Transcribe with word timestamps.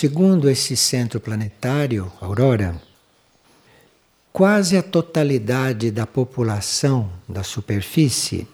segundo 0.00 0.48
esse 0.48 0.78
centro 0.78 1.20
planetário, 1.20 2.10
Aurora, 2.22 2.80
quase 4.32 4.78
a 4.78 4.82
totalidade 4.82 5.90
da 5.90 6.06
população 6.06 7.12
da 7.28 7.42
superfície 7.42 8.48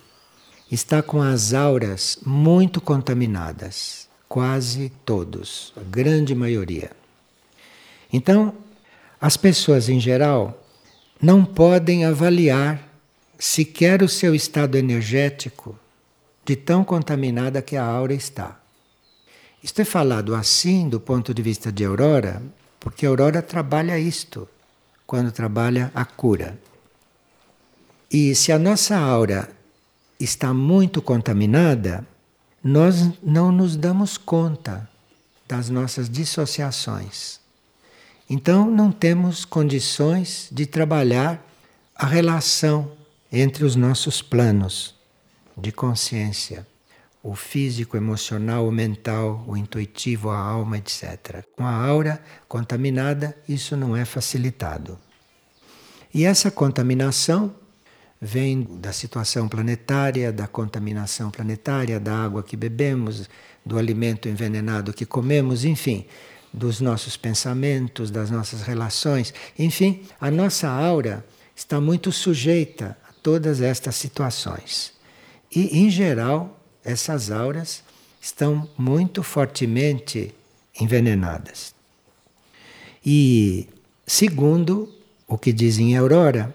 está 0.72 1.04
com 1.04 1.22
as 1.22 1.54
auras 1.54 2.18
muito 2.26 2.80
contaminadas. 2.80 4.08
Quase 4.28 4.90
todos, 5.04 5.72
a 5.76 5.82
grande 5.88 6.34
maioria. 6.34 6.90
Então, 8.12 8.52
as 9.20 9.36
pessoas 9.36 9.88
em 9.88 10.00
geral 10.00 10.66
não 11.22 11.44
podem 11.44 12.04
avaliar 12.04 12.88
sequer 13.38 14.02
o 14.02 14.08
seu 14.08 14.34
estado 14.34 14.76
energético 14.76 15.78
de 16.44 16.56
tão 16.56 16.82
contaminada 16.82 17.62
que 17.62 17.76
a 17.76 17.84
aura 17.84 18.14
está. 18.14 18.65
Isto 19.66 19.82
é 19.82 19.84
falado 19.84 20.32
assim 20.32 20.88
do 20.88 21.00
ponto 21.00 21.34
de 21.34 21.42
vista 21.42 21.72
de 21.72 21.84
Aurora, 21.84 22.40
porque 22.78 23.04
Aurora 23.04 23.42
trabalha 23.42 23.98
isto 23.98 24.48
quando 25.04 25.32
trabalha 25.32 25.90
a 25.92 26.04
cura. 26.04 26.56
E 28.08 28.32
se 28.36 28.52
a 28.52 28.60
nossa 28.60 28.96
aura 28.96 29.50
está 30.20 30.54
muito 30.54 31.02
contaminada, 31.02 32.06
nós 32.62 33.10
não 33.20 33.50
nos 33.50 33.74
damos 33.74 34.16
conta 34.16 34.88
das 35.48 35.68
nossas 35.68 36.08
dissociações. 36.08 37.40
Então, 38.30 38.70
não 38.70 38.92
temos 38.92 39.44
condições 39.44 40.48
de 40.52 40.64
trabalhar 40.64 41.44
a 41.92 42.06
relação 42.06 42.92
entre 43.32 43.64
os 43.64 43.74
nossos 43.74 44.22
planos 44.22 44.94
de 45.58 45.72
consciência, 45.72 46.64
o 47.28 47.34
físico, 47.34 47.96
emocional, 47.96 48.68
o 48.68 48.70
mental, 48.70 49.44
o 49.48 49.56
intuitivo, 49.56 50.30
a 50.30 50.38
alma, 50.38 50.78
etc. 50.78 51.44
Com 51.56 51.64
a 51.64 51.72
aura 51.72 52.22
contaminada, 52.46 53.36
isso 53.48 53.76
não 53.76 53.96
é 53.96 54.04
facilitado. 54.04 54.96
E 56.14 56.24
essa 56.24 56.52
contaminação 56.52 57.52
vem 58.20 58.62
da 58.62 58.92
situação 58.92 59.48
planetária, 59.48 60.32
da 60.32 60.46
contaminação 60.46 61.28
planetária, 61.28 61.98
da 61.98 62.16
água 62.16 62.44
que 62.44 62.56
bebemos, 62.56 63.28
do 63.64 63.76
alimento 63.76 64.28
envenenado 64.28 64.92
que 64.92 65.04
comemos, 65.04 65.64
enfim, 65.64 66.06
dos 66.52 66.80
nossos 66.80 67.16
pensamentos, 67.16 68.08
das 68.08 68.30
nossas 68.30 68.62
relações, 68.62 69.34
enfim, 69.58 70.04
a 70.20 70.30
nossa 70.30 70.68
aura 70.68 71.26
está 71.56 71.80
muito 71.80 72.12
sujeita 72.12 72.96
a 73.08 73.12
todas 73.20 73.60
estas 73.60 73.96
situações. 73.96 74.92
E, 75.50 75.80
em 75.80 75.90
geral, 75.90 76.55
essas 76.86 77.30
auras 77.30 77.82
estão 78.20 78.68
muito 78.78 79.22
fortemente 79.22 80.32
envenenadas. 80.80 81.74
E, 83.04 83.68
segundo 84.06 84.88
o 85.26 85.36
que 85.36 85.52
diz 85.52 85.78
em 85.78 85.96
Aurora, 85.96 86.54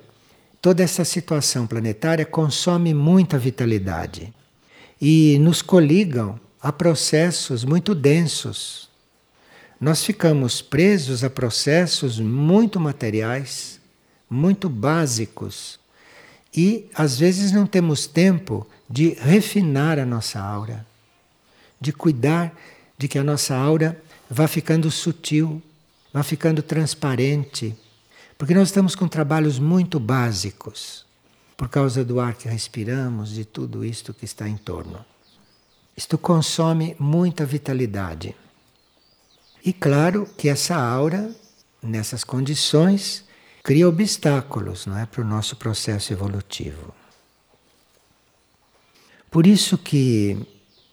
toda 0.61 0.81
essa 0.81 1.03
situação 1.03 1.67
planetária 1.67 2.25
consome 2.25 2.93
muita 2.93 3.37
vitalidade 3.37 4.33
e 4.99 5.37
nos 5.39 5.61
coligam 5.61 6.39
a 6.61 6.71
processos 6.71 7.65
muito 7.65 7.93
densos. 7.93 8.89
Nós 9.79 10.03
ficamos 10.03 10.61
presos 10.61 11.23
a 11.23 11.29
processos 11.29 12.19
muito 12.19 12.79
materiais, 12.79 13.79
muito 14.29 14.69
básicos, 14.69 15.79
e 16.55 16.89
às 16.93 17.17
vezes 17.17 17.51
não 17.51 17.65
temos 17.65 18.05
tempo 18.05 18.67
de 18.91 19.13
refinar 19.19 19.97
a 19.97 20.05
nossa 20.05 20.39
aura, 20.39 20.85
de 21.79 21.93
cuidar 21.93 22.53
de 22.97 23.07
que 23.07 23.17
a 23.17 23.23
nossa 23.23 23.55
aura 23.55 24.01
vá 24.29 24.47
ficando 24.47 24.91
sutil, 24.91 25.61
vá 26.13 26.21
ficando 26.23 26.61
transparente 26.61 27.75
porque 28.41 28.55
nós 28.55 28.69
estamos 28.69 28.95
com 28.95 29.07
trabalhos 29.07 29.59
muito 29.59 29.99
básicos, 29.99 31.05
por 31.55 31.69
causa 31.69 32.03
do 32.03 32.19
ar 32.19 32.33
que 32.33 32.49
respiramos, 32.49 33.29
de 33.29 33.45
tudo 33.45 33.85
isto 33.85 34.15
que 34.15 34.25
está 34.25 34.49
em 34.49 34.57
torno. 34.57 35.05
Isto 35.95 36.17
consome 36.17 36.95
muita 36.97 37.45
vitalidade. 37.45 38.35
E 39.63 39.71
claro 39.71 40.27
que 40.35 40.49
essa 40.49 40.75
aura, 40.75 41.29
nessas 41.83 42.23
condições, 42.23 43.23
cria 43.61 43.87
obstáculos 43.87 44.87
não 44.87 44.97
é, 44.97 45.05
para 45.05 45.21
o 45.21 45.23
nosso 45.23 45.55
processo 45.55 46.11
evolutivo. 46.11 46.95
Por 49.31 49.47
isso 49.47 49.77
que 49.77 50.37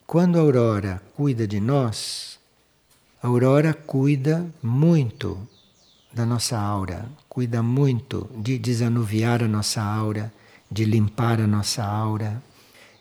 quando 0.06 0.38
a 0.38 0.40
aurora 0.40 1.02
cuida 1.16 1.44
de 1.44 1.58
nós, 1.58 2.38
a 3.20 3.26
aurora 3.26 3.74
cuida 3.74 4.48
muito 4.62 5.36
da 6.12 6.24
nossa 6.24 6.56
aura, 6.56 7.08
cuida 7.28 7.64
muito 7.64 8.30
de 8.36 8.56
desanuviar 8.56 9.42
a 9.42 9.48
nossa 9.48 9.82
aura, 9.82 10.32
de 10.70 10.84
limpar 10.84 11.40
a 11.40 11.48
nossa 11.48 11.84
aura. 11.84 12.40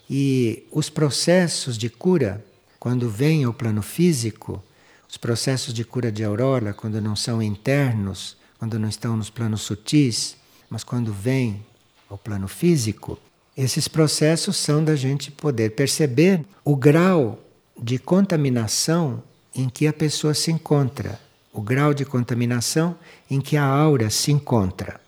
E 0.09 0.66
os 0.72 0.90
processos 0.90 1.78
de 1.78 1.88
cura, 1.88 2.44
quando 2.80 3.08
vêm 3.08 3.44
ao 3.44 3.54
plano 3.54 3.84
físico, 3.84 4.64
os 5.08 5.18
processos 5.18 5.72
de 5.72 5.86
cura 5.86 6.12
de 6.12 6.24
aurora, 6.24 6.74
quando 6.74 7.00
não 7.00 7.16
são 7.16 7.44
internos, 7.44 8.36
quando 8.58 8.80
não 8.80 8.90
estão 8.90 9.16
nos 9.16 9.30
planos 9.30 9.62
sutis, 9.62 10.36
mas 10.68 10.84
quando 10.84 11.14
vêm 11.14 11.64
ao 12.09 12.18
plano 12.18 12.48
físico, 12.48 13.19
esses 13.57 13.88
processos 13.88 14.56
são 14.56 14.84
da 14.84 14.95
gente 14.95 15.31
poder 15.31 15.72
perceber 15.72 16.45
o 16.63 16.75
grau 16.75 17.40
de 17.81 17.97
contaminação 17.97 19.23
em 19.56 19.68
que 19.68 19.88
a 19.88 19.94
pessoa 19.94 20.34
se 20.34 20.51
encontra 20.51 21.19
o 21.57 21.62
grau 21.62 21.91
de 21.91 22.06
contaminação 22.06 22.95
em 23.29 23.41
que 23.41 23.57
a 23.57 23.66
aura 23.66 24.12
se 24.12 24.31
encontra. 24.31 25.01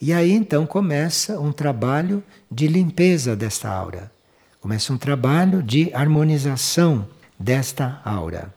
E 0.00 0.14
aí 0.14 0.32
então 0.32 0.66
começa 0.66 1.38
um 1.38 1.52
trabalho 1.52 2.24
de 2.50 2.66
limpeza 2.66 3.36
desta 3.36 3.68
aura. 3.68 4.10
Começa 4.62 4.92
um 4.94 4.96
trabalho 4.96 5.62
de 5.62 5.92
harmonização 5.92 7.06
desta 7.38 8.00
aura. 8.02 8.52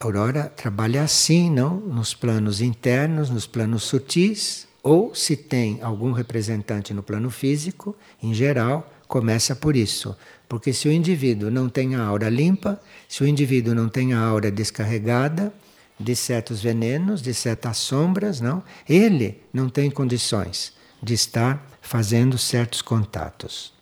A 0.00 0.04
aurora 0.04 0.50
trabalha 0.56 1.02
assim, 1.02 1.50
não? 1.50 1.76
Nos 1.76 2.14
planos 2.14 2.62
internos, 2.62 3.28
nos 3.28 3.46
planos 3.46 3.82
sutis, 3.82 4.66
ou 4.82 5.14
se 5.14 5.36
tem 5.36 5.80
algum 5.82 6.12
representante 6.12 6.92
no 6.92 7.02
plano 7.02 7.30
físico, 7.30 7.96
em 8.22 8.34
geral, 8.34 8.92
começa 9.06 9.54
por 9.54 9.76
isso. 9.76 10.16
Porque 10.48 10.72
se 10.72 10.88
o 10.88 10.92
indivíduo 10.92 11.50
não 11.50 11.68
tem 11.68 11.94
a 11.94 12.02
aura 12.02 12.28
limpa, 12.28 12.80
se 13.08 13.22
o 13.22 13.26
indivíduo 13.26 13.74
não 13.74 13.88
tem 13.88 14.12
a 14.12 14.20
aura 14.20 14.50
descarregada 14.50 15.52
de 15.98 16.16
certos 16.16 16.60
venenos, 16.60 17.22
de 17.22 17.32
certas 17.32 17.76
sombras, 17.78 18.40
não, 18.40 18.62
ele 18.88 19.40
não 19.52 19.68
tem 19.68 19.90
condições 19.90 20.72
de 21.02 21.14
estar 21.14 21.64
fazendo 21.80 22.36
certos 22.36 22.82
contatos. 22.82 23.72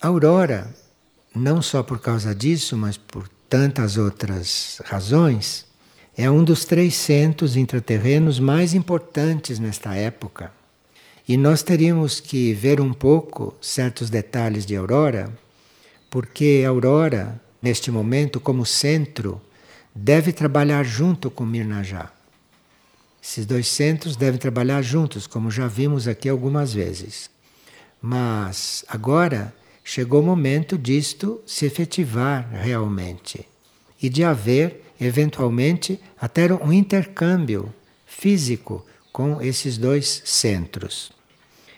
A 0.00 0.08
aurora, 0.08 0.72
não 1.34 1.60
só 1.60 1.82
por 1.82 1.98
causa 1.98 2.34
disso, 2.34 2.76
mas 2.76 2.96
por 2.96 3.28
tantas 3.48 3.96
outras 3.96 4.80
razões, 4.84 5.65
é 6.16 6.30
um 6.30 6.42
dos 6.42 6.64
três 6.64 6.94
centros 6.94 7.56
intraterrenos 7.56 8.40
mais 8.40 8.72
importantes 8.72 9.58
nesta 9.58 9.94
época. 9.94 10.50
E 11.28 11.36
nós 11.36 11.62
teríamos 11.62 12.20
que 12.20 12.54
ver 12.54 12.80
um 12.80 12.92
pouco 12.92 13.54
certos 13.60 14.08
detalhes 14.08 14.64
de 14.64 14.74
Aurora, 14.74 15.30
porque 16.08 16.64
Aurora, 16.66 17.38
neste 17.60 17.90
momento, 17.90 18.40
como 18.40 18.64
centro, 18.64 19.40
deve 19.94 20.32
trabalhar 20.32 20.84
junto 20.84 21.30
com 21.30 21.44
Mirnajá. 21.44 22.10
Esses 23.22 23.44
dois 23.44 23.66
centros 23.66 24.14
devem 24.14 24.38
trabalhar 24.38 24.80
juntos, 24.82 25.26
como 25.26 25.50
já 25.50 25.66
vimos 25.66 26.06
aqui 26.06 26.28
algumas 26.28 26.72
vezes. 26.72 27.28
Mas 28.00 28.84
agora 28.86 29.52
chegou 29.82 30.22
o 30.22 30.24
momento 30.24 30.78
disto 30.78 31.42
se 31.44 31.66
efetivar 31.66 32.48
realmente 32.52 33.44
e 34.00 34.08
de 34.08 34.22
haver, 34.22 34.85
eventualmente, 35.00 36.00
até 36.20 36.52
um 36.54 36.72
intercâmbio 36.72 37.72
físico 38.06 38.84
com 39.12 39.40
esses 39.40 39.78
dois 39.78 40.22
centros. 40.24 41.10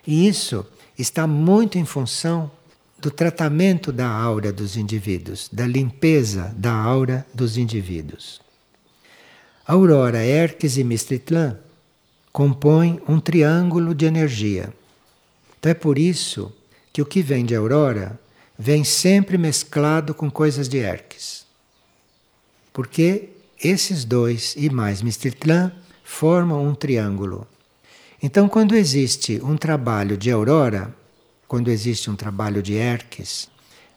E 0.07 0.27
isso 0.27 0.67
está 0.99 1.27
muito 1.27 1.79
em 1.79 1.85
função 1.85 2.51
do 2.99 3.11
tratamento 3.11 3.93
da 3.93 4.09
aura 4.09 4.53
dos 4.53 4.77
indivíduos, 4.77 5.49
da 5.53 5.67
limpeza 5.67 6.53
da 6.57 6.73
aura 6.73 7.27
dos 7.33 7.57
indivíduos. 7.57 8.41
Aurora, 9.67 10.25
Herques 10.25 10.77
e 10.77 10.85
Mistritlan 10.85 11.59
compõem 12.33 13.01
um 13.09 13.21
triângulo 13.21 13.95
de 13.95 14.07
energia. 14.07 14.73
Então 15.59 15.71
é 15.71 15.75
por 15.75 15.99
isso 15.99 16.53
que 16.93 17.03
o 17.03 17.07
que 17.07 17.23
vem 17.23 17.45
de 17.45 17.55
Aurora 17.55 18.19
vem 18.59 18.83
sempre 18.83 19.39
mesclado 19.39 20.15
com 20.15 20.31
coisas 20.31 20.69
de 20.69 20.79
Herques. 20.79 21.38
Porque 22.79 23.31
esses 23.61 24.05
dois 24.05 24.55
e 24.57 24.71
mais 24.71 25.03
Mistritlan 25.03 25.73
formam 26.05 26.65
um 26.65 26.77
triângulo. 26.77 27.45
Então, 28.23 28.49
quando 28.49 28.77
existe 28.77 29.41
um 29.43 29.57
trabalho 29.57 30.17
de 30.17 30.31
aurora, 30.31 30.95
quando 31.49 31.73
existe 31.73 32.09
um 32.09 32.15
trabalho 32.15 32.63
de 32.63 32.75
Herques, 32.75 33.49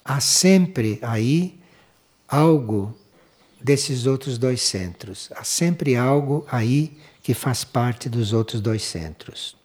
há 0.04 0.19
sempre 0.19 0.98
aí 1.04 1.60
algo 2.28 2.92
desses 3.62 4.07
outros 4.07 4.39
dois 4.39 4.63
centros. 4.63 5.30
Há 5.36 5.44
sempre 5.44 5.95
algo 5.95 6.44
aí 6.51 6.98
que 7.22 7.36
faz 7.36 7.63
parte 7.63 8.10
dos 8.10 8.34
outros 8.34 8.62
dois 8.62 8.81
centros. 8.81 9.56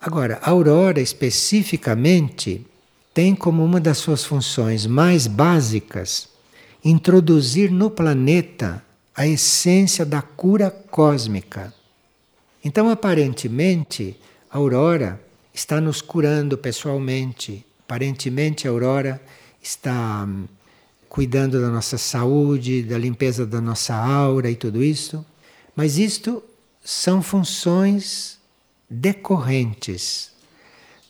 Agora, 0.00 0.40
a 0.42 0.50
aurora 0.50 1.00
especificamente 1.00 2.66
tem 3.14 3.32
como 3.32 3.64
uma 3.64 3.78
das 3.78 3.98
suas 3.98 4.24
funções 4.24 4.86
mais 4.86 5.28
básicas 5.28 6.29
introduzir 6.84 7.70
no 7.70 7.90
planeta 7.90 8.82
a 9.14 9.26
essência 9.26 10.04
da 10.04 10.22
cura 10.22 10.70
cósmica. 10.70 11.74
Então, 12.64 12.88
aparentemente, 12.88 14.16
a 14.50 14.58
aurora 14.58 15.20
está 15.52 15.80
nos 15.80 16.00
curando 16.00 16.56
pessoalmente. 16.56 17.64
Aparentemente, 17.84 18.66
a 18.66 18.70
aurora 18.70 19.20
está 19.62 20.24
hum, 20.26 20.46
cuidando 21.08 21.60
da 21.60 21.68
nossa 21.68 21.98
saúde, 21.98 22.82
da 22.82 22.96
limpeza 22.96 23.46
da 23.46 23.60
nossa 23.60 23.94
aura 23.94 24.50
e 24.50 24.56
tudo 24.56 24.82
isso. 24.82 25.24
Mas 25.74 25.98
isto 25.98 26.42
são 26.82 27.22
funções 27.22 28.38
decorrentes. 28.88 30.30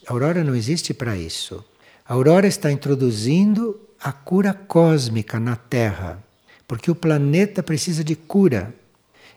A 0.06 0.12
aurora 0.12 0.42
não 0.42 0.54
existe 0.54 0.92
para 0.92 1.16
isso. 1.16 1.64
A 2.06 2.14
aurora 2.14 2.46
está 2.46 2.72
introduzindo 2.72 3.80
a 4.02 4.12
cura 4.12 4.54
cósmica 4.54 5.38
na 5.38 5.56
Terra, 5.56 6.18
porque 6.66 6.90
o 6.90 6.94
planeta 6.94 7.62
precisa 7.62 8.02
de 8.02 8.16
cura. 8.16 8.74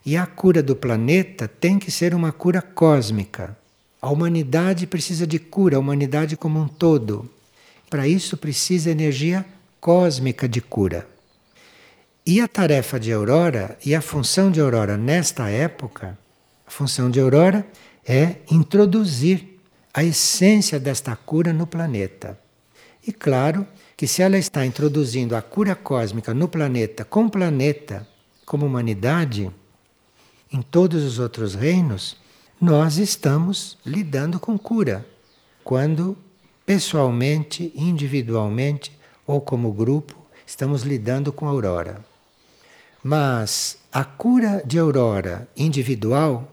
E 0.05 0.15
a 0.15 0.25
cura 0.25 0.63
do 0.63 0.75
planeta 0.75 1.47
tem 1.47 1.77
que 1.77 1.91
ser 1.91 2.13
uma 2.13 2.31
cura 2.31 2.61
cósmica. 2.61 3.57
A 4.01 4.09
humanidade 4.09 4.85
precisa 4.85 5.25
de 5.25 5.39
cura, 5.39 5.77
a 5.77 5.79
humanidade 5.79 6.35
como 6.37 6.59
um 6.59 6.67
todo. 6.67 7.29
Para 7.89 8.07
isso 8.07 8.37
precisa 8.37 8.91
energia 8.91 9.45
cósmica 9.79 10.47
de 10.47 10.61
cura. 10.61 11.07
E 12.25 12.39
a 12.39 12.47
tarefa 12.47 12.99
de 12.99 13.11
Aurora 13.11 13.77
e 13.85 13.93
a 13.93 14.01
função 14.01 14.49
de 14.49 14.59
Aurora 14.59 14.97
nesta 14.97 15.49
época, 15.49 16.17
a 16.65 16.71
função 16.71 17.09
de 17.09 17.19
Aurora 17.19 17.65
é 18.05 18.37
introduzir 18.49 19.59
a 19.93 20.03
essência 20.03 20.79
desta 20.79 21.15
cura 21.15 21.51
no 21.51 21.67
planeta. 21.67 22.37
E 23.05 23.11
claro 23.11 23.67
que 23.97 24.07
se 24.07 24.21
ela 24.21 24.37
está 24.37 24.65
introduzindo 24.65 25.35
a 25.35 25.41
cura 25.41 25.75
cósmica 25.75 26.33
no 26.33 26.47
planeta, 26.47 27.03
com 27.03 27.25
o 27.25 27.29
planeta, 27.29 28.07
como 28.45 28.65
humanidade, 28.65 29.51
em 30.51 30.61
todos 30.61 31.03
os 31.03 31.19
outros 31.19 31.53
reinos, 31.55 32.17
nós 32.59 32.97
estamos 32.97 33.77
lidando 33.85 34.39
com 34.39 34.57
cura. 34.57 35.05
Quando 35.63 36.17
pessoalmente, 36.65 37.73
individualmente 37.75 38.97
ou 39.27 39.41
como 39.41 39.71
grupo, 39.71 40.15
estamos 40.45 40.83
lidando 40.83 41.33
com 41.33 41.45
a 41.45 41.49
aurora. 41.49 42.05
Mas 43.03 43.77
a 43.91 44.05
cura 44.05 44.63
de 44.65 44.79
aurora 44.79 45.47
individual 45.57 46.49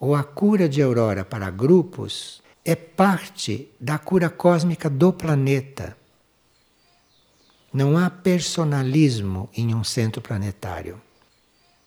ou 0.00 0.14
a 0.14 0.24
cura 0.24 0.68
de 0.68 0.80
aurora 0.80 1.24
para 1.24 1.50
grupos 1.50 2.41
é 2.64 2.74
parte 2.74 3.68
da 3.80 3.98
cura 3.98 4.30
cósmica 4.30 4.88
do 4.88 5.12
planeta. 5.12 5.96
Não 7.72 7.98
há 7.98 8.08
personalismo 8.08 9.48
em 9.56 9.74
um 9.74 9.82
centro 9.82 10.20
planetário. 10.20 11.00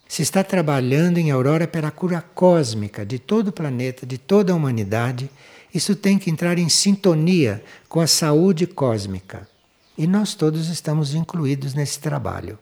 Se 0.08 0.22
está 0.22 0.44
trabalhando 0.44 1.18
em 1.18 1.32
aurora 1.32 1.68
pela 1.68 1.92
cura 1.92 2.22
cósmica 2.22 3.06
de 3.06 3.20
todo 3.20 3.50
o 3.50 3.54
planeta, 3.54 4.06
de 4.06 4.18
toda 4.18 4.52
a 4.52 4.56
humanidade, 4.56 5.30
isso 5.74 5.96
tem 5.96 6.18
que 6.20 6.30
entrar 6.30 6.58
em 6.58 6.70
sintonia 6.70 7.64
com 7.88 8.00
a 8.00 8.08
saúde 8.08 8.68
cósmica. 8.68 9.48
E 9.98 10.06
nós 10.06 10.36
todos 10.36 10.70
estamos 10.70 11.16
incluídos 11.16 11.74
nesse 11.74 12.00
trabalho, 12.00 12.60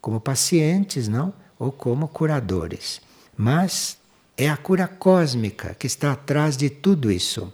como 0.00 0.20
pacientes, 0.20 1.08
não? 1.08 1.32
Ou 1.58 1.70
como 1.70 2.08
curadores. 2.08 3.00
Mas 3.36 3.99
é 4.42 4.48
a 4.48 4.56
cura 4.56 4.88
cósmica 4.88 5.76
que 5.78 5.86
está 5.86 6.12
atrás 6.12 6.56
de 6.56 6.70
tudo 6.70 7.12
isso. 7.12 7.52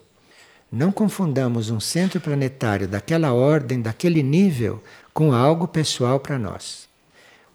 Não 0.71 0.93
confundamos 0.93 1.69
um 1.69 1.81
centro 1.81 2.21
planetário 2.21 2.87
daquela 2.87 3.33
ordem, 3.33 3.83
daquele 3.83 4.23
nível, 4.23 4.81
com 5.12 5.33
algo 5.33 5.67
pessoal 5.67 6.21
para 6.21 6.38
nós. 6.38 6.87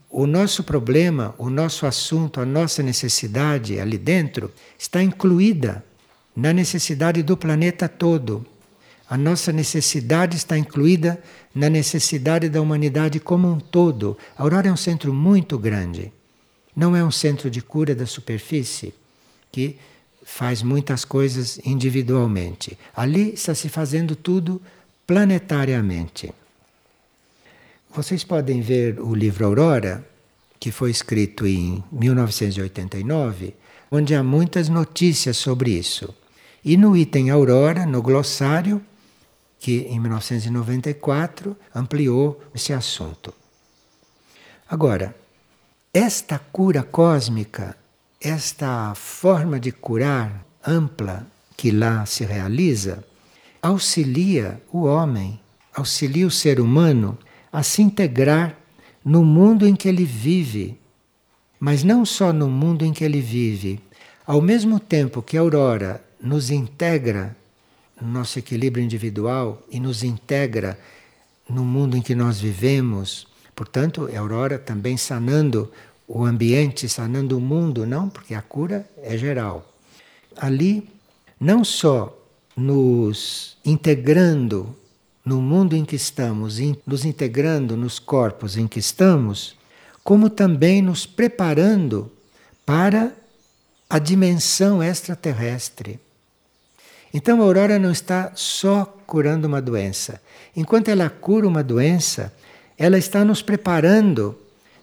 O 0.10 0.28
nosso 0.28 0.66
problema, 0.66 1.33
o 1.38 1.50
nosso 1.50 1.86
assunto, 1.86 2.42
a 2.42 2.45
nossa 2.45 2.83
necessidade 2.83 3.80
ali 3.80 3.98
dentro 3.98 4.51
está 4.78 5.01
incluída 5.01 5.81
na 6.36 6.51
necessidade 6.51 7.24
do 7.24 7.38
planeta 7.38 7.88
todo. 7.88 8.45
A 9.10 9.18
nossa 9.18 9.54
necessidade 9.54 10.36
está 10.36 10.57
incluída 10.57 11.24
na 11.56 11.69
necessidade 11.69 12.50
da 12.50 12.62
humanidade 12.62 13.18
como 13.18 13.50
um 13.50 13.62
todo. 13.62 14.18
A 14.38 14.44
Aurora 14.44 14.68
é 14.68 14.74
um 14.74 14.78
centro 14.78 15.13
muito 15.13 15.57
grande. 15.57 16.12
Não 16.75 16.94
é 16.98 17.01
um 17.01 17.12
centro 17.12 17.50
de 17.50 17.62
cura 17.62 17.95
da 17.95 18.06
superfície 18.06 18.94
que 19.51 19.77
faz 20.24 20.63
muitas 20.63 21.03
coisas 21.03 21.59
individualmente. 21.65 22.77
Ali 22.95 23.33
está 23.33 23.53
se 23.53 23.69
fazendo 23.69 24.15
tudo 24.15 24.62
planetariamente. 25.06 26.31
Vocês 27.94 28.24
podem 28.24 28.62
ver 28.62 29.00
o 29.00 29.13
livro 29.13 29.45
Aurora, 29.45 30.07
que 30.59 30.71
foi 30.71 30.92
escrito 30.92 31.45
em 31.45 31.83
1989, 31.92 33.53
onde 33.92 34.15
há 34.15 34.24
muitas 34.24 34.69
notícias 34.69 35.36
sobre 35.36 35.71
isso. 35.71 36.13
E 36.63 36.77
no 36.77 36.95
item 36.95 37.30
Aurora, 37.30 37.86
no 37.86 38.01
glossário, 38.01 38.81
que 39.59 39.88
em 39.89 40.00
1994 40.00 41.57
ampliou 41.75 42.42
esse 42.56 42.71
assunto. 42.71 43.33
Agora, 44.69 45.15
esta 45.94 46.39
cura 46.39 46.81
cósmica, 46.81 47.75
esta 48.21 48.94
forma 48.94 49.59
de 49.59 49.71
curar 49.71 50.45
ampla 50.65 51.25
que 51.57 51.71
lá 51.71 52.06
se 52.06 52.23
realiza, 52.23 53.03
auxilia 53.62 54.62
o 54.71 54.83
homem, 54.83 55.39
auxilia 55.73 56.27
o 56.27 56.31
ser 56.31 56.59
humano 56.59 57.18
a 57.51 57.63
se 57.63 57.81
integrar 57.81 58.56
no 59.03 59.25
mundo 59.25 59.68
em 59.68 59.75
que 59.75 59.88
ele 59.88 60.06
vive. 60.06 60.77
Mas 61.59 61.83
não 61.83 62.06
só 62.06 62.31
no 62.31 62.47
mundo 62.47 62.85
em 62.85 62.94
que 62.94 63.03
ele 63.03 63.21
vive. 63.21 63.79
Ao 64.25 64.41
mesmo 64.41 64.79
tempo 64.79 65.21
que 65.21 65.38
a 65.38 65.41
aurora 65.41 66.03
nos 66.21 66.51
integra 66.51 67.35
no 68.00 68.07
nosso 68.07 68.38
equilíbrio 68.39 68.83
individual 68.83 69.62
e 69.69 69.79
nos 69.79 70.03
integra 70.03 70.80
no 71.49 71.63
mundo 71.66 71.97
em 71.97 72.01
que 72.01 72.16
nós 72.16 72.40
vivemos. 72.40 73.28
Portanto, 73.56 74.09
a 74.13 74.19
aurora 74.19 74.57
também 74.57 74.97
sanando 74.97 75.71
o 76.13 76.25
ambiente, 76.25 76.89
sanando 76.89 77.37
o 77.37 77.41
mundo, 77.41 77.85
não? 77.85 78.09
Porque 78.09 78.33
a 78.33 78.41
cura 78.41 78.85
é 79.01 79.18
geral. 79.18 79.65
Ali, 80.35 80.89
não 81.39 81.63
só 81.63 82.18
nos 82.56 83.56
integrando 83.63 84.75
no 85.23 85.41
mundo 85.41 85.73
em 85.73 85.85
que 85.85 85.95
estamos, 85.95 86.59
nos 86.85 87.06
integrando 87.06 87.77
nos 87.77 87.97
corpos 87.97 88.57
em 88.57 88.68
que 88.68 88.77
estamos, 88.77 89.56
como 90.03 90.30
também 90.30 90.81
nos 90.81 91.06
preparando 91.06 92.11
para 92.65 93.13
a 93.89 93.97
dimensão 93.97 94.83
extraterrestre. 94.83 95.97
Então 97.13 97.41
a 97.41 97.45
aurora 97.45 97.80
não 97.80 97.91
está 97.91 98.33
só 98.35 98.83
curando 99.07 99.47
uma 99.47 99.61
doença. 99.61 100.21
Enquanto 100.56 100.89
ela 100.89 101.09
cura 101.09 101.47
uma 101.47 101.63
doença, 101.63 102.33
ela 102.77 102.97
está 102.97 103.23
nos 103.23 103.41
preparando 103.41 104.37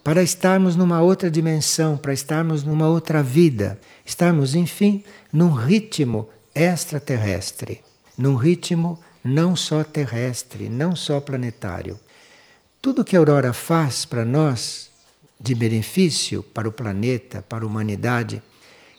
para 0.09 0.23
estarmos 0.23 0.75
numa 0.75 1.03
outra 1.03 1.29
dimensão, 1.29 1.95
para 1.95 2.11
estarmos 2.11 2.63
numa 2.63 2.87
outra 2.87 3.21
vida, 3.21 3.79
estarmos, 4.03 4.55
enfim, 4.55 5.03
num 5.31 5.51
ritmo 5.51 6.27
extraterrestre, 6.55 7.83
num 8.17 8.33
ritmo 8.33 8.99
não 9.23 9.55
só 9.55 9.83
terrestre, 9.83 10.67
não 10.67 10.95
só 10.95 11.21
planetário. 11.21 11.99
Tudo 12.81 13.03
que 13.03 13.15
a 13.15 13.19
aurora 13.19 13.53
faz 13.53 14.03
para 14.03 14.25
nós, 14.25 14.89
de 15.39 15.53
benefício 15.53 16.41
para 16.41 16.67
o 16.67 16.71
planeta, 16.71 17.45
para 17.47 17.63
a 17.63 17.67
humanidade, 17.67 18.41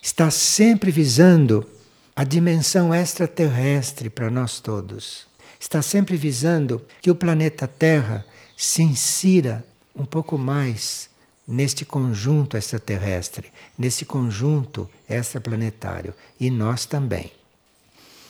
está 0.01 0.31
sempre 0.31 0.93
visando 0.93 1.69
a 2.15 2.23
dimensão 2.23 2.95
extraterrestre 2.95 4.09
para 4.09 4.31
nós 4.31 4.61
todos. 4.61 5.27
Está 5.59 5.83
sempre 5.83 6.17
visando 6.17 6.81
que 7.03 7.11
o 7.11 7.17
planeta 7.17 7.67
Terra 7.67 8.25
se 8.57 8.85
insira 8.85 9.65
um 10.01 10.05
pouco 10.05 10.39
mais 10.39 11.09
neste 11.47 11.85
conjunto 11.85 12.57
extraterrestre, 12.57 13.53
nesse 13.77 14.05
conjunto 14.05 14.89
extraplanetário, 15.09 16.15
e 16.39 16.51
nós 16.51 16.87
também. 16.87 17.33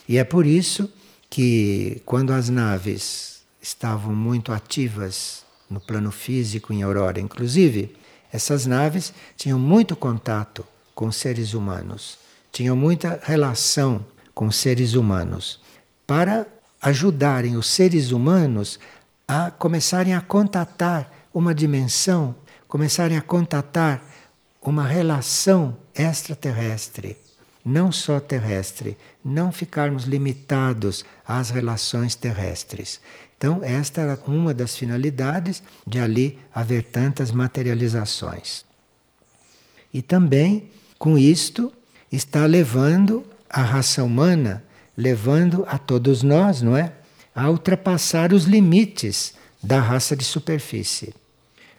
E 0.09 0.19
é 0.19 0.25
por 0.25 0.47
isso 0.47 0.91
que, 1.29 2.03
quando 2.05 2.33
as 2.33 2.49
naves 2.49 3.43
estavam 3.61 4.15
muito 4.15 4.53
ativas 4.53 5.45
no 5.69 5.81
plano 5.81 6.11
físico, 6.11 6.73
em 6.73 6.83
Aurora, 6.83 7.21
inclusive, 7.21 7.95
essas 8.33 8.67
naves 8.67 9.13
tinham 9.37 9.59
muito 9.59 9.95
contato 9.95 10.67
com 10.95 11.13
seres 11.13 11.55
humanos 11.55 12.19
tinham 12.53 12.77
muita 12.77 13.21
relação 13.23 14.05
com 14.35 14.51
seres 14.51 14.95
humanos 14.95 15.61
para 16.07 16.47
ajudarem 16.81 17.57
os 17.57 17.69
seres 17.69 18.11
humanos 18.11 18.79
a 19.27 19.51
começarem 19.51 20.15
a 20.15 20.21
contatar 20.21 21.11
uma 21.33 21.55
dimensão 21.55 22.35
começarem 22.67 23.17
a 23.17 23.23
contatar 23.23 24.03
uma 24.63 24.87
relação 24.87 25.77
extraterrestre, 25.95 27.17
não 27.65 27.91
só 27.91 28.21
terrestre, 28.21 28.97
não 29.25 29.51
ficarmos 29.51 30.05
limitados 30.05 31.05
às 31.27 31.51
relações 31.51 32.15
terrestres. 32.15 33.01
Então, 33.37 33.61
esta 33.63 34.03
era 34.03 34.19
uma 34.27 34.53
das 34.53 34.77
finalidades 34.77 35.63
de 35.87 35.99
ali 35.99 36.39
haver 36.55 36.85
tantas 36.85 37.31
materializações. 37.31 38.65
E 39.93 40.03
também, 40.03 40.71
com 40.99 41.17
isto, 41.17 41.73
está 42.13 42.45
levando 42.45 43.25
a 43.49 43.63
raça 43.63 44.05
humana, 44.05 44.63
levando 44.97 45.65
a 45.67 45.79
todos 45.79 46.23
nós, 46.23 46.61
não 46.61 46.77
é? 46.77 46.93
A 47.35 47.49
ultrapassar 47.49 48.33
os 48.33 48.45
limites 48.45 49.35
da 49.63 49.81
raça 49.81 50.15
de 50.15 50.25
superfície. 50.25 51.15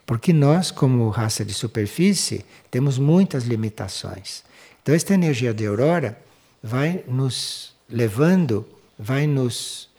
Porque 0.06 0.34
nós, 0.34 0.72
como 0.72 1.10
raça 1.10 1.46
de 1.46 1.54
superfície, 1.54 2.46
temos 2.70 2.98
muitas 2.98 3.44
limitações. 3.46 4.44
Então, 4.82 4.94
esta 4.94 5.14
energia 5.14 5.54
de 5.54 5.66
aurora 5.66 6.20
vai 6.62 7.04
nos 7.08 7.74
levando, 7.90 8.68
vai 8.98 9.28
nos 9.28 9.90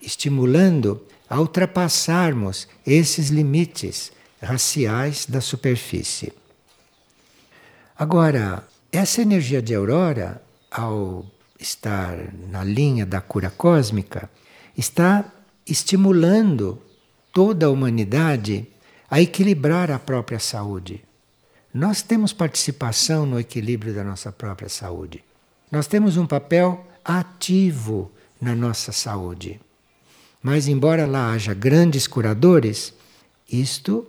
estimulando 0.00 1.02
a 1.28 1.40
ultrapassarmos 1.40 2.68
esses 2.86 3.28
limites 3.28 4.12
raciais 4.40 5.26
da 5.26 5.40
superfície. 5.40 6.32
Agora, 7.98 8.62
essa 8.92 9.22
energia 9.22 9.60
de 9.62 9.74
aurora, 9.74 10.42
ao 10.70 11.26
estar 11.58 12.16
na 12.48 12.62
linha 12.62 13.06
da 13.06 13.20
cura 13.20 13.50
cósmica, 13.50 14.30
está 14.76 15.24
estimulando 15.66 16.80
toda 17.32 17.66
a 17.66 17.70
humanidade 17.70 18.66
a 19.10 19.20
equilibrar 19.20 19.90
a 19.90 19.98
própria 19.98 20.38
saúde. 20.38 21.02
Nós 21.72 22.02
temos 22.02 22.32
participação 22.32 23.26
no 23.26 23.38
equilíbrio 23.38 23.94
da 23.94 24.02
nossa 24.02 24.32
própria 24.32 24.68
saúde. 24.68 25.22
Nós 25.70 25.86
temos 25.86 26.16
um 26.16 26.26
papel 26.26 26.86
ativo 27.04 28.10
na 28.40 28.54
nossa 28.54 28.92
saúde. 28.92 29.60
Mas, 30.42 30.68
embora 30.68 31.06
lá 31.06 31.32
haja 31.32 31.52
grandes 31.54 32.06
curadores, 32.06 32.94
isto 33.50 34.06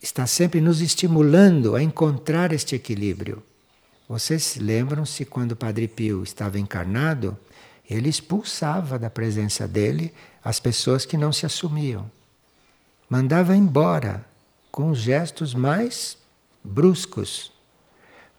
está 0.00 0.26
sempre 0.26 0.60
nos 0.60 0.80
estimulando 0.80 1.74
a 1.74 1.82
encontrar 1.82 2.52
este 2.52 2.74
equilíbrio. 2.74 3.42
Vocês 4.08 4.56
lembram-se 4.56 5.24
quando 5.24 5.52
o 5.52 5.56
Padre 5.56 5.88
Pio 5.88 6.22
estava 6.22 6.58
encarnado, 6.58 7.36
ele 7.88 8.08
expulsava 8.08 8.98
da 8.98 9.10
presença 9.10 9.66
dele 9.66 10.12
as 10.44 10.60
pessoas 10.60 11.04
que 11.04 11.16
não 11.16 11.32
se 11.32 11.44
assumiam. 11.44 12.10
Mandava 13.08 13.56
embora 13.56 14.24
com 14.70 14.90
os 14.90 14.98
gestos 14.98 15.54
mais 15.54 16.18
bruscos. 16.62 17.50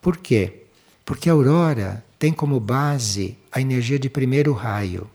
Por 0.01 0.17
quê? 0.17 0.63
Porque 1.03 1.29
a 1.29 1.33
aurora 1.33 2.03
tem 2.19 2.31
como 2.31 2.59
base 2.59 3.37
a 3.51 3.59
energia 3.59 3.97
de 3.97 4.09
primeiro 4.09 4.53
raio. 4.53 5.09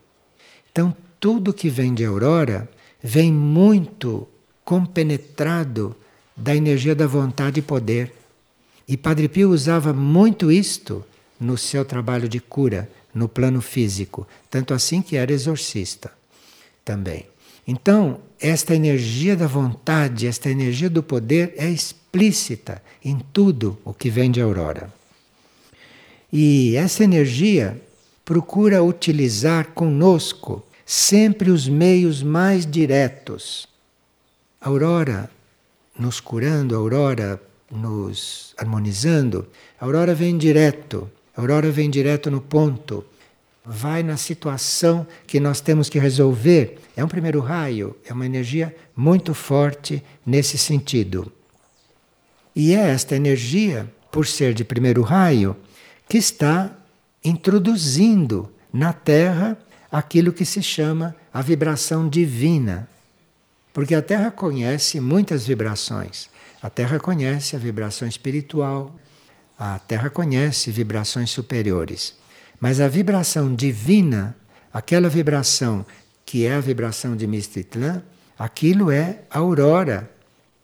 Então, 0.71 0.95
tudo 1.21 1.55
que 1.55 1.69
vem 1.69 1.95
de 1.95 2.05
aurora 2.05 2.69
vem 3.03 3.33
muito 3.33 4.27
compenetrado 4.65 5.95
da 6.37 6.57
energia 6.57 6.95
da 6.95 7.07
vontade 7.07 7.61
e 7.61 7.63
poder. 7.63 8.13
E 8.89 8.97
Padre 8.97 9.29
Pio 9.29 9.51
usava 9.51 9.93
muito 9.93 10.51
isto 10.51 11.05
no 11.39 11.57
seu 11.57 11.85
trabalho 11.85 12.29
de 12.29 12.41
cura, 12.41 12.91
no 13.15 13.29
plano 13.29 13.61
físico, 13.61 14.27
tanto 14.51 14.75
assim 14.75 15.01
que 15.01 15.17
era 15.17 15.33
exorcista 15.33 16.13
também. 16.85 17.27
Então, 17.67 18.21
esta 18.39 18.75
energia 18.75 19.37
da 19.37 19.47
vontade, 19.47 20.27
esta 20.27 20.51
energia 20.51 20.91
do 20.91 21.03
poder 21.03 21.55
é 21.57 21.69
explícita 21.69 22.83
em 23.03 23.19
tudo 23.33 23.79
o 23.85 23.95
que 23.95 24.11
vem 24.11 24.31
de 24.31 24.41
aurora. 24.41 24.93
E 26.33 26.77
essa 26.77 27.05
energia 27.05 27.81
procura 28.25 28.83
utilizar 28.83 29.69
conosco 29.69 30.65
sempre 30.85 31.51
os 31.51 31.69
meios 31.69 32.23
mais 32.23 32.67
diretos. 32.67 33.67
A 34.61 34.69
aurora 34.69 35.31
nos 35.99 36.21
curando, 36.21 36.75
a 36.75 36.79
aurora 36.79 37.41
nos 37.71 38.55
harmonizando, 38.59 39.47
a 39.81 39.85
aurora 39.85 40.15
vem 40.15 40.37
direto, 40.37 41.11
a 41.37 41.41
aurora 41.41 41.71
vem 41.71 41.89
direto 41.89 42.31
no 42.31 42.41
ponto, 42.41 43.05
vai 43.65 44.03
na 44.03 44.17
situação 44.17 45.07
que 45.27 45.41
nós 45.41 45.61
temos 45.61 45.89
que 45.89 45.99
resolver. 45.99 46.79
É 46.97 47.03
um 47.03 47.09
primeiro 47.09 47.41
raio, 47.41 47.97
é 48.05 48.13
uma 48.13 48.27
energia 48.27 48.75
muito 48.95 49.33
forte 49.33 50.03
nesse 50.25 50.59
sentido. 50.59 51.33
E 52.55 52.75
é 52.75 52.91
esta 52.91 53.17
energia, 53.17 53.91
por 54.13 54.27
ser 54.27 54.55
de 54.55 54.65
primeiro 54.65 55.03
raio, 55.03 55.57
que 56.09 56.19
está 56.19 56.71
introduzindo 57.25 58.51
na 58.73 58.93
Terra 58.93 59.59
aquilo 59.91 60.33
que 60.33 60.45
se 60.45 60.63
chama 60.63 61.17
a 61.33 61.41
vibração 61.41 62.09
divina. 62.09 62.89
Porque 63.73 63.95
a 63.95 64.03
Terra 64.03 64.31
conhece 64.31 65.01
muitas 65.01 65.47
vibrações. 65.47 66.29
A 66.63 66.71
Terra 66.71 66.99
conhece 66.99 67.57
a 67.57 67.59
vibração 67.59 68.07
espiritual, 68.07 68.95
a 69.59 69.79
Terra 69.79 70.11
conhece 70.11 70.71
vibrações 70.71 71.31
superiores. 71.31 72.15
Mas 72.61 72.81
a 72.81 72.89
vibração 72.89 73.55
divina, 73.55 74.37
aquela 74.73 75.09
vibração 75.09 75.85
que 76.25 76.47
é 76.47 76.55
a 76.55 76.61
vibração 76.61 77.17
de 77.17 77.27
Mistitlã, 77.27 78.03
aquilo 78.39 78.91
é 78.91 79.21
a 79.31 79.39
aurora 79.39 80.11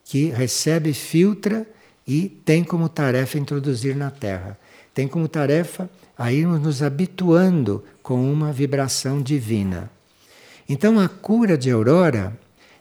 que 0.04 0.30
recebe, 0.30 0.92
filtra 0.92 1.66
e 2.06 2.28
tem 2.28 2.64
como 2.64 2.88
tarefa 2.88 3.38
introduzir 3.38 3.94
na 3.94 4.10
Terra. 4.10 4.58
Tem 4.92 5.06
como 5.06 5.28
tarefa 5.28 5.88
a 6.18 6.32
irmos 6.32 6.60
nos 6.60 6.82
habituando 6.82 7.84
com 8.02 8.30
uma 8.30 8.52
vibração 8.52 9.22
divina. 9.22 9.90
Então 10.68 10.98
a 10.98 11.08
cura 11.08 11.56
de 11.56 11.70
aurora 11.70 12.36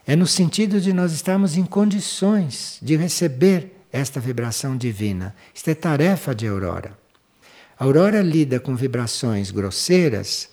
é 0.05 0.15
no 0.15 0.25
sentido 0.25 0.81
de 0.81 0.91
nós 0.91 1.13
estarmos 1.13 1.55
em 1.55 1.63
condições 1.63 2.79
de 2.81 2.95
receber 2.95 3.75
esta 3.91 4.19
vibração 4.19 4.75
divina. 4.75 5.35
Isto 5.53 5.69
é 5.69 5.75
tarefa 5.75 6.33
de 6.33 6.47
aurora. 6.47 6.98
A 7.79 7.85
aurora 7.85 8.21
lida 8.21 8.59
com 8.59 8.75
vibrações 8.75 9.51
grosseiras, 9.51 10.49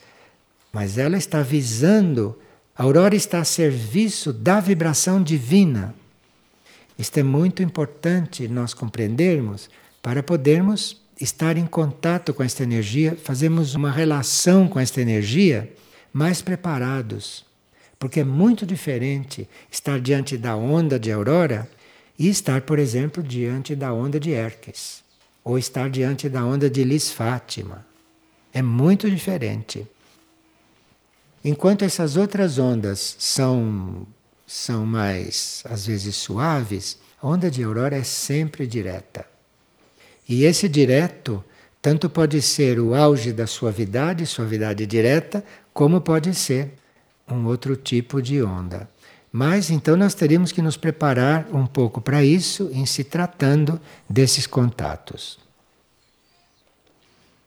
mas 0.73 0.97
ela 0.97 1.17
está 1.17 1.43
visando, 1.43 2.39
a 2.73 2.85
aurora 2.85 3.17
está 3.17 3.41
a 3.41 3.45
serviço 3.45 4.33
da 4.33 4.61
vibração 4.61 5.21
divina. 5.21 5.93
Isto 6.97 7.19
é 7.19 7.25
muito 7.25 7.65
importante 7.65 8.47
nós 8.47 8.73
compreendermos 8.73 9.69
para 10.01 10.23
podermos 10.23 11.03
estar 11.21 11.57
em 11.57 11.67
contato 11.67 12.33
com 12.33 12.45
esta 12.45 12.63
energia, 12.63 13.19
fazemos 13.21 13.75
uma 13.75 13.91
relação 13.91 14.69
com 14.69 14.79
esta 14.79 15.01
energia 15.01 15.73
mais 16.13 16.41
preparados. 16.41 17.45
Porque 17.99 18.21
é 18.21 18.25
muito 18.25 18.65
diferente 18.65 19.49
estar 19.69 19.99
diante 19.99 20.39
da 20.39 20.55
onda 20.55 20.97
de 20.97 21.11
aurora 21.11 21.69
e 22.17 22.29
estar, 22.29 22.61
por 22.61 22.79
exemplo, 22.79 23.21
diante 23.21 23.75
da 23.75 23.93
onda 23.93 24.21
de 24.21 24.31
Hermes, 24.31 25.03
ou 25.47 25.57
estar 25.57 25.89
diante 25.89 26.29
da 26.29 26.45
onda 26.45 26.69
de 26.69 26.83
Lis 26.83 27.13
Fátima. 27.13 27.87
É 28.53 28.61
muito 28.61 29.09
diferente. 29.09 29.87
Enquanto 31.45 31.85
essas 31.85 32.17
outras 32.17 32.59
ondas 32.59 33.15
são, 33.17 34.05
são 34.45 34.85
mais, 34.85 35.63
às 35.67 35.87
vezes, 35.87 36.17
suaves, 36.17 36.99
a 37.23 37.29
onda 37.29 37.49
de 37.49 37.63
aurora 37.63 37.97
é 37.97 38.03
sempre 38.03 38.67
direta. 38.67 39.25
E 40.29 40.43
esse 40.43 40.69
direto 40.69 41.45
tanto 41.81 42.11
pode 42.11 42.43
ser 42.43 42.81
o 42.81 42.93
auge 42.93 43.33
da 43.33 43.47
suavidade, 43.47 44.27
suavidade 44.27 44.85
direta, 44.85 45.45
como 45.73 46.01
pode 46.01 46.35
ser 46.35 46.73
um 47.31 47.47
outro 47.47 47.77
tipo 47.77 48.21
de 48.21 48.43
onda. 48.43 48.91
Mas 49.37 49.71
então 49.71 49.99
nós 49.99 50.15
teríamos 50.15 50.51
que 50.51 50.63
nos 50.63 50.79
preparar 50.79 51.47
um 51.53 51.67
pouco 51.67 52.01
para 52.01 52.25
isso 52.25 52.71
em 52.73 52.87
se 52.87 53.05
tratando 53.05 53.79
desses 54.09 54.47
contatos. 54.47 55.39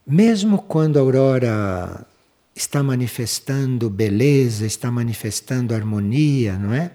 Mesmo 0.05 0.61
quando 0.61 0.97
a 0.97 1.01
aurora 1.01 2.05
está 2.55 2.83
manifestando 2.83 3.89
beleza, 3.89 4.67
está 4.67 4.91
manifestando 4.91 5.73
harmonia, 5.73 6.59
não 6.59 6.75
é? 6.75 6.91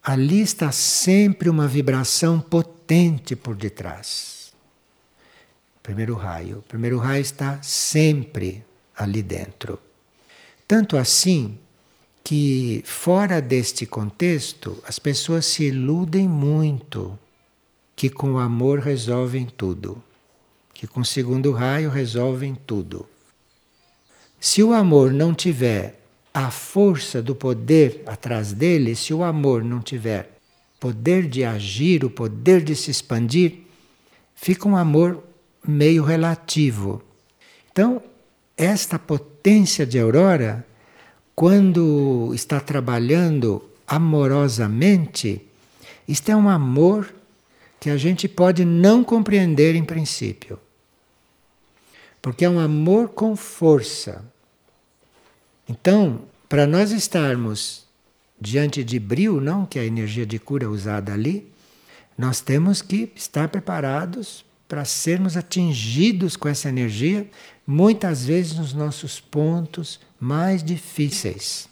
Ali 0.00 0.40
está 0.40 0.70
sempre 0.70 1.48
uma 1.48 1.66
vibração 1.66 2.38
potente 2.38 3.34
por 3.34 3.56
detrás 3.56 4.36
primeiro 5.82 6.14
raio. 6.14 6.58
O 6.58 6.62
primeiro 6.62 6.98
raio 6.98 7.22
está 7.22 7.60
sempre 7.60 8.64
ali 8.96 9.20
dentro. 9.20 9.80
Tanto 10.66 10.96
assim 10.96 11.58
que, 12.26 12.82
fora 12.84 13.40
deste 13.40 13.86
contexto, 13.86 14.82
as 14.84 14.98
pessoas 14.98 15.46
se 15.46 15.66
iludem 15.66 16.26
muito 16.26 17.16
que 17.94 18.10
com 18.10 18.32
o 18.32 18.38
amor 18.38 18.80
resolvem 18.80 19.46
tudo, 19.46 20.02
que 20.74 20.88
com 20.88 21.02
o 21.02 21.04
segundo 21.04 21.52
raio 21.52 21.88
resolvem 21.88 22.56
tudo. 22.66 23.06
Se 24.40 24.60
o 24.60 24.72
amor 24.72 25.12
não 25.12 25.32
tiver 25.32 26.00
a 26.34 26.50
força 26.50 27.22
do 27.22 27.32
poder 27.32 28.02
atrás 28.06 28.52
dele, 28.52 28.96
se 28.96 29.14
o 29.14 29.22
amor 29.22 29.62
não 29.62 29.78
tiver 29.78 30.36
poder 30.80 31.28
de 31.28 31.44
agir, 31.44 32.04
o 32.04 32.10
poder 32.10 32.60
de 32.60 32.74
se 32.74 32.90
expandir, 32.90 33.60
fica 34.34 34.68
um 34.68 34.76
amor 34.76 35.22
meio 35.64 36.02
relativo. 36.02 37.00
Então, 37.70 38.02
esta 38.56 38.98
potência 38.98 39.86
de 39.86 40.00
aurora, 40.00 40.66
quando 41.36 42.32
está 42.34 42.58
trabalhando 42.58 43.62
amorosamente, 43.86 45.42
isto 46.08 46.30
é 46.30 46.34
um 46.34 46.48
amor 46.48 47.14
que 47.78 47.90
a 47.90 47.96
gente 47.98 48.26
pode 48.26 48.64
não 48.64 49.04
compreender 49.04 49.74
em 49.74 49.84
princípio. 49.84 50.58
Porque 52.22 52.46
é 52.46 52.48
um 52.48 52.58
amor 52.58 53.10
com 53.10 53.36
força. 53.36 54.24
Então, 55.68 56.22
para 56.48 56.66
nós 56.66 56.90
estarmos 56.90 57.84
diante 58.40 58.82
de 58.82 58.98
brio, 58.98 59.38
não 59.38 59.66
que 59.66 59.78
é 59.78 59.82
a 59.82 59.86
energia 59.86 60.24
de 60.24 60.38
cura 60.38 60.70
usada 60.70 61.12
ali, 61.12 61.52
nós 62.16 62.40
temos 62.40 62.80
que 62.80 63.12
estar 63.14 63.48
preparados 63.48 64.42
para 64.66 64.86
sermos 64.86 65.36
atingidos 65.36 66.34
com 66.34 66.48
essa 66.48 66.70
energia, 66.70 67.28
muitas 67.66 68.24
vezes 68.24 68.56
nos 68.56 68.72
nossos 68.72 69.18
pontos 69.20 70.00
mais 70.20 70.62
difíceis. 70.62 71.68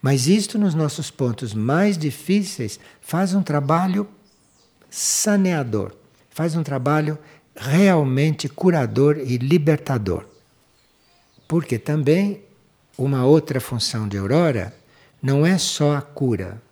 Mas 0.00 0.28
isto 0.28 0.58
nos 0.58 0.74
nossos 0.74 1.10
pontos 1.10 1.52
mais 1.52 1.98
difíceis 1.98 2.78
faz 3.00 3.34
um 3.34 3.42
trabalho 3.42 4.08
saneador, 4.88 5.92
faz 6.30 6.54
um 6.54 6.62
trabalho 6.62 7.18
realmente 7.56 8.48
curador 8.48 9.18
e 9.18 9.36
libertador. 9.36 10.24
Porque 11.48 11.78
também 11.78 12.42
uma 12.96 13.24
outra 13.24 13.60
função 13.60 14.06
de 14.06 14.16
Aurora 14.16 14.72
não 15.20 15.44
é 15.44 15.58
só 15.58 15.96
a 15.96 16.02
cura 16.02 16.62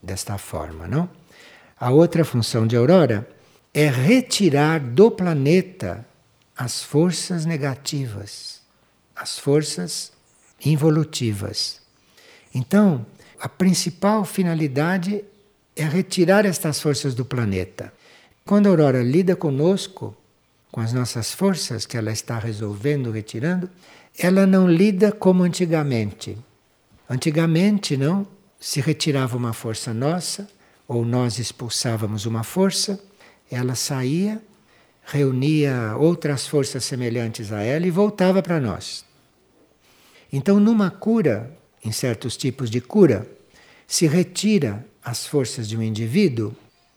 desta 0.00 0.38
forma, 0.38 0.86
não? 0.86 1.08
A 1.78 1.90
outra 1.90 2.24
função 2.24 2.66
de 2.66 2.76
Aurora 2.76 3.28
é 3.74 3.88
retirar 3.88 4.80
do 4.80 5.10
planeta 5.10 6.06
as 6.56 6.82
forças 6.82 7.44
negativas, 7.44 8.62
as 9.14 9.38
forças 9.38 10.12
involutivas. 10.64 11.80
Então, 12.54 13.04
a 13.38 13.48
principal 13.48 14.24
finalidade 14.24 15.22
é 15.76 15.84
retirar 15.84 16.46
estas 16.46 16.80
forças 16.80 17.14
do 17.14 17.24
planeta. 17.24 17.92
Quando 18.44 18.66
a 18.66 18.70
Aurora 18.70 19.02
lida 19.02 19.36
conosco, 19.36 20.16
com 20.72 20.80
as 20.80 20.92
nossas 20.92 21.32
forças 21.32 21.84
que 21.84 21.96
ela 21.96 22.10
está 22.10 22.38
resolvendo, 22.38 23.10
retirando, 23.10 23.68
ela 24.18 24.46
não 24.46 24.68
lida 24.68 25.12
como 25.12 25.42
antigamente. 25.42 26.38
Antigamente, 27.08 27.96
não, 27.96 28.26
se 28.58 28.80
retirava 28.80 29.36
uma 29.36 29.52
força 29.52 29.92
nossa, 29.92 30.48
ou 30.88 31.04
nós 31.04 31.38
expulsávamos 31.38 32.24
uma 32.24 32.42
força, 32.42 32.98
ela 33.50 33.74
saía, 33.74 34.40
reunia 35.06 35.94
outras 35.96 36.48
forças 36.48 36.84
semelhantes 36.84 37.52
a 37.52 37.62
ela 37.62 37.86
e 37.86 37.90
voltava 37.90 38.42
para 38.42 38.60
nós. 38.60 39.04
Então, 40.32 40.58
numa 40.58 40.90
cura, 40.90 41.56
em 41.84 41.92
certos 41.92 42.36
tipos 42.36 42.68
de 42.68 42.80
cura, 42.80 43.26
se 43.86 44.08
retira 44.08 44.84
as 45.04 45.24
forças 45.24 45.68
de 45.68 45.76
um 45.76 45.82
indivíduo, 45.82 46.52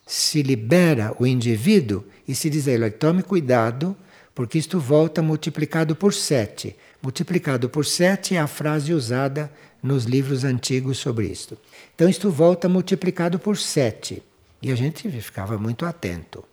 se 0.07 0.41
libera 0.41 1.15
o 1.19 1.27
indivíduo 1.27 2.03
e 2.27 2.33
se 2.33 2.49
diz 2.49 2.67
a 2.67 2.71
ele: 2.71 2.89
tome 2.89 3.21
cuidado, 3.21 3.95
porque 4.33 4.57
isto 4.57 4.79
volta 4.79 5.21
multiplicado 5.21 5.95
por 5.95 6.11
sete. 6.11 6.75
Multiplicado 7.03 7.69
por 7.69 7.85
sete 7.85 8.35
é 8.35 8.39
a 8.39 8.47
frase 8.47 8.91
usada 8.91 9.51
nos 9.83 10.05
livros 10.05 10.43
antigos 10.43 10.97
sobre 10.97 11.27
isto. 11.27 11.55
Então, 11.93 12.09
isto 12.09 12.31
volta 12.31 12.67
multiplicado 12.67 13.37
por 13.37 13.55
sete. 13.55 14.23
E 14.61 14.71
a 14.71 14.75
gente 14.75 15.09
ficava 15.21 15.57
muito 15.59 15.85
atento. 15.85 16.43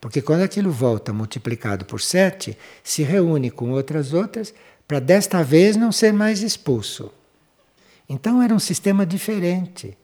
Porque 0.00 0.22
quando 0.22 0.42
aquilo 0.42 0.70
volta 0.70 1.12
multiplicado 1.12 1.84
por 1.84 2.00
sete, 2.00 2.56
se 2.82 3.02
reúne 3.02 3.50
com 3.50 3.70
outras 3.70 4.14
outras, 4.14 4.54
para 4.88 4.98
desta 4.98 5.42
vez 5.42 5.76
não 5.76 5.92
ser 5.92 6.12
mais 6.12 6.42
expulso. 6.42 7.12
Então 8.08 8.42
era 8.42 8.54
um 8.54 8.58
sistema 8.58 9.04
diferente 9.04 9.96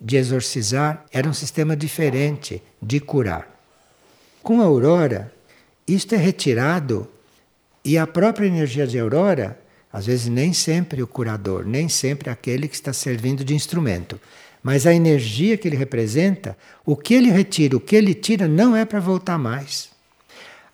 de 0.00 0.16
exorcizar, 0.16 1.04
era 1.12 1.28
um 1.28 1.34
sistema 1.34 1.76
diferente 1.76 2.62
de 2.80 2.98
curar. 3.00 3.48
Com 4.42 4.60
a 4.60 4.64
aurora, 4.64 5.32
isto 5.86 6.14
é 6.14 6.18
retirado 6.18 7.08
e 7.84 7.98
a 7.98 8.06
própria 8.06 8.46
energia 8.46 8.86
de 8.86 8.98
aurora, 8.98 9.60
às 9.92 10.06
vezes 10.06 10.26
nem 10.28 10.52
sempre 10.52 11.02
o 11.02 11.06
curador, 11.06 11.66
nem 11.66 11.88
sempre 11.88 12.30
aquele 12.30 12.66
que 12.66 12.74
está 12.74 12.92
servindo 12.92 13.44
de 13.44 13.54
instrumento, 13.54 14.18
mas 14.62 14.86
a 14.86 14.94
energia 14.94 15.56
que 15.56 15.66
ele 15.66 15.76
representa, 15.76 16.56
o 16.86 16.96
que 16.96 17.14
ele 17.14 17.30
retira, 17.30 17.76
o 17.76 17.80
que 17.80 17.96
ele 17.96 18.14
tira, 18.14 18.46
não 18.46 18.76
é 18.76 18.84
para 18.84 19.00
voltar 19.00 19.38
mais. 19.38 19.90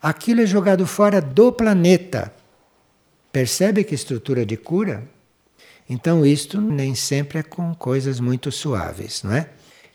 Aquilo 0.01 0.41
é 0.41 0.45
jogado 0.45 0.85
fora 0.85 1.19
do 1.19 1.51
planeta. 1.51 2.33
Percebe 3.31 3.83
que 3.83 3.95
estrutura 3.95 4.45
de 4.45 4.55
cura? 4.55 5.03
Então, 5.89 6.25
isto 6.25 6.61
nem 6.61 6.93
sempre 6.93 7.39
é 7.39 7.43
com 7.43 7.73
coisas 7.73 8.19
muito 8.19 8.51
suaves, 8.51 9.23
não 9.23 9.33
é? 9.33 9.49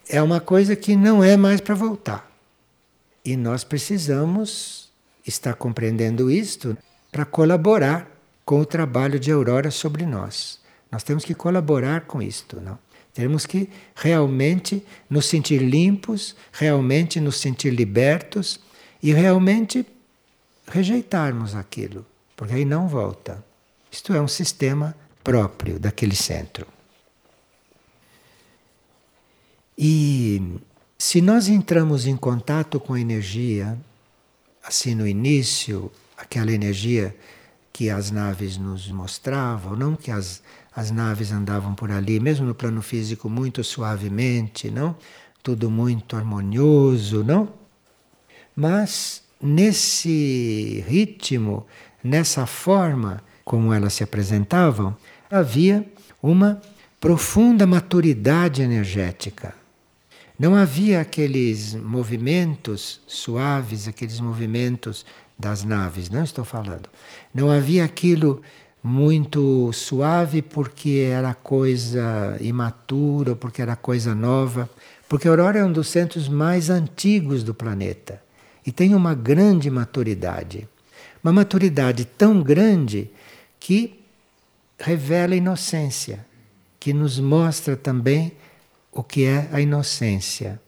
É 0.08 0.20
uma 0.20 0.40
coisa 0.40 0.74
que 0.74 0.96
não 0.96 1.22
é 1.22 1.36
mais 1.36 1.60
para 1.60 1.74
voltar. 1.74 2.30
E 3.24 3.36
nós 3.36 3.64
precisamos 3.64 4.92
estar 5.26 5.54
compreendendo 5.54 6.30
isto 6.30 6.76
para 7.10 7.24
colaborar 7.24 8.10
com 8.44 8.60
o 8.60 8.66
trabalho 8.66 9.18
de 9.18 9.30
Aurora 9.30 9.70
sobre 9.70 10.04
nós. 10.04 10.60
Nós 10.90 11.02
temos 11.02 11.24
que 11.24 11.34
colaborar 11.34 12.02
com 12.02 12.20
isto, 12.20 12.60
não? 12.60 12.78
Temos 13.14 13.46
que 13.46 13.70
realmente 13.94 14.84
nos 15.08 15.26
sentir 15.26 15.62
limpos, 15.62 16.34
realmente 16.52 17.20
nos 17.20 17.36
sentir 17.36 17.70
libertos 17.70 18.58
e 19.00 19.12
realmente 19.12 19.86
rejeitarmos 20.66 21.54
aquilo, 21.54 22.04
porque 22.36 22.54
aí 22.54 22.64
não 22.64 22.88
volta. 22.88 23.44
Isto 23.90 24.12
é 24.12 24.20
um 24.20 24.26
sistema 24.26 24.96
próprio 25.22 25.78
daquele 25.78 26.16
centro. 26.16 26.66
E 29.78 30.58
se 30.98 31.20
nós 31.20 31.48
entramos 31.48 32.06
em 32.06 32.16
contato 32.16 32.80
com 32.80 32.94
a 32.94 33.00
energia, 33.00 33.78
assim 34.62 34.94
no 34.94 35.06
início, 35.06 35.90
aquela 36.16 36.52
energia 36.52 37.14
que 37.72 37.90
as 37.90 38.10
naves 38.10 38.56
nos 38.56 38.88
mostravam, 38.88 39.76
não 39.76 39.96
que 39.96 40.10
as, 40.10 40.42
as 40.74 40.90
naves 40.90 41.30
andavam 41.30 41.74
por 41.74 41.90
ali, 41.90 42.18
mesmo 42.18 42.46
no 42.46 42.54
plano 42.54 42.82
físico, 42.82 43.28
muito 43.28 43.62
suavemente, 43.62 44.70
não? 44.70 44.96
Tudo 45.42 45.70
muito 45.70 46.16
harmonioso, 46.16 47.22
não? 47.22 47.48
Mas 48.56 49.22
nesse 49.40 50.84
ritmo, 50.86 51.66
nessa 52.02 52.46
forma 52.46 53.22
como 53.44 53.72
elas 53.72 53.92
se 53.92 54.02
apresentavam, 54.02 54.96
havia 55.30 55.86
uma 56.22 56.60
profunda 56.98 57.66
maturidade 57.66 58.62
energética. 58.62 59.54
Não 60.38 60.56
havia 60.56 61.00
aqueles 61.00 61.74
movimentos 61.74 63.00
suaves, 63.06 63.86
aqueles 63.86 64.18
movimentos 64.18 65.04
das 65.38 65.62
naves, 65.62 66.08
não 66.08 66.24
estou 66.24 66.44
falando. 66.44 66.88
Não 67.32 67.50
havia 67.50 67.84
aquilo 67.84 68.40
muito 68.86 69.72
suave 69.72 70.42
porque 70.42 71.08
era 71.10 71.32
coisa 71.32 72.36
imatura, 72.38 73.34
porque 73.34 73.62
era 73.62 73.74
coisa 73.74 74.14
nova, 74.14 74.68
porque 75.08 75.26
Aurora 75.26 75.60
é 75.60 75.64
um 75.64 75.72
dos 75.72 75.88
centros 75.88 76.28
mais 76.28 76.68
antigos 76.68 77.42
do 77.42 77.54
planeta 77.54 78.22
e 78.66 78.70
tem 78.70 78.94
uma 78.94 79.14
grande 79.14 79.70
maturidade. 79.70 80.68
Uma 81.22 81.32
maturidade 81.32 82.04
tão 82.04 82.42
grande 82.42 83.10
que 83.58 83.98
revela 84.78 85.34
inocência, 85.34 86.26
que 86.78 86.92
nos 86.92 87.18
mostra 87.18 87.78
também 87.78 88.32
o 88.92 89.02
que 89.02 89.24
é 89.24 89.48
a 89.50 89.62
inocência. 89.62 90.60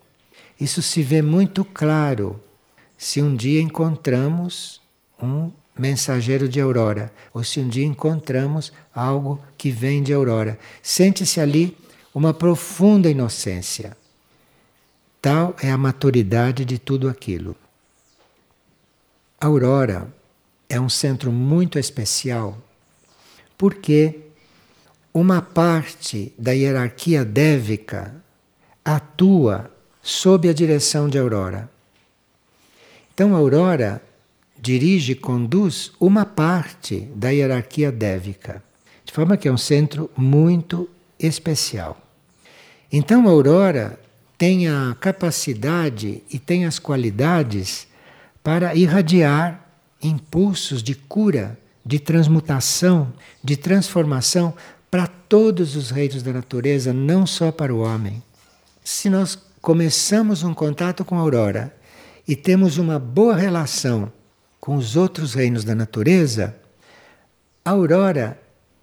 Isso 0.58 0.80
se 0.80 1.02
vê 1.02 1.20
muito 1.20 1.66
claro 1.66 2.40
se 2.96 3.20
um 3.20 3.36
dia 3.36 3.60
encontramos 3.60 4.80
um 5.22 5.50
mensageiro 5.78 6.48
de 6.48 6.60
aurora, 6.60 7.12
ou 7.32 7.44
se 7.44 7.60
um 7.60 7.68
dia 7.68 7.84
encontramos 7.84 8.72
algo 8.94 9.40
que 9.56 9.70
vem 9.70 10.02
de 10.02 10.12
aurora. 10.12 10.58
Sente-se 10.82 11.40
ali 11.40 11.76
uma 12.14 12.32
profunda 12.32 13.10
inocência. 13.10 13.96
Tal 15.20 15.54
é 15.62 15.70
a 15.70 15.78
maturidade 15.78 16.64
de 16.64 16.78
tudo 16.78 17.08
aquilo. 17.08 17.56
Aurora 19.40 20.08
é 20.68 20.80
um 20.80 20.88
centro 20.88 21.30
muito 21.30 21.78
especial 21.78 22.56
porque 23.58 24.20
uma 25.12 25.40
parte 25.40 26.32
da 26.38 26.52
hierarquia 26.52 27.24
dévica 27.24 28.14
atua 28.84 29.70
sob 30.02 30.48
a 30.48 30.52
direção 30.52 31.08
de 31.08 31.18
Aurora. 31.18 31.68
Então, 33.12 33.34
Aurora 33.34 34.02
dirige 34.66 35.12
e 35.12 35.14
conduz 35.14 35.92
uma 36.00 36.24
parte 36.24 37.08
da 37.14 37.30
hierarquia 37.30 37.92
dévica, 37.92 38.60
de 39.04 39.12
forma 39.12 39.36
que 39.36 39.46
é 39.46 39.52
um 39.52 39.56
centro 39.56 40.10
muito 40.16 40.90
especial. 41.20 41.96
Então 42.90 43.28
a 43.28 43.30
aurora 43.30 43.96
tem 44.36 44.66
a 44.66 44.96
capacidade 44.98 46.20
e 46.28 46.40
tem 46.40 46.64
as 46.64 46.80
qualidades 46.80 47.86
para 48.42 48.74
irradiar 48.74 49.64
impulsos 50.02 50.82
de 50.82 50.96
cura, 50.96 51.56
de 51.84 52.00
transmutação, 52.00 53.12
de 53.44 53.56
transformação 53.56 54.52
para 54.90 55.06
todos 55.06 55.76
os 55.76 55.90
reinos 55.90 56.24
da 56.24 56.32
natureza, 56.32 56.92
não 56.92 57.24
só 57.24 57.52
para 57.52 57.72
o 57.72 57.82
homem. 57.82 58.20
Se 58.82 59.08
nós 59.08 59.38
começamos 59.62 60.42
um 60.42 60.52
contato 60.52 61.04
com 61.04 61.14
a 61.14 61.20
aurora 61.20 61.72
e 62.26 62.34
temos 62.34 62.78
uma 62.78 62.98
boa 62.98 63.36
relação 63.36 64.10
com 64.60 64.76
os 64.76 64.96
outros 64.96 65.34
reinos 65.34 65.64
da 65.64 65.74
natureza, 65.74 66.56
a 67.64 67.70
aurora 67.70 68.40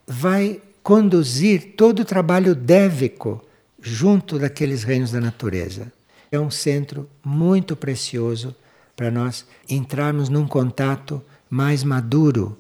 vai 0.08 0.62
conduzir 0.82 1.74
todo 1.78 2.02
o 2.02 2.06
trabalho 2.06 2.54
dévico 2.54 3.42
junto 3.82 4.38
daqueles 4.38 4.84
reinos 4.84 5.12
da 5.12 5.20
natureza. 5.20 5.92
É 6.32 6.40
um 6.40 6.52
centro 6.52 7.10
muito 7.24 7.76
precioso 7.76 8.56
para 8.96 9.12
nós 9.12 9.46
entrarmos 9.70 10.30
num 10.30 10.48
contato 10.48 11.22
mais 11.50 11.84
maduro, 11.84 12.58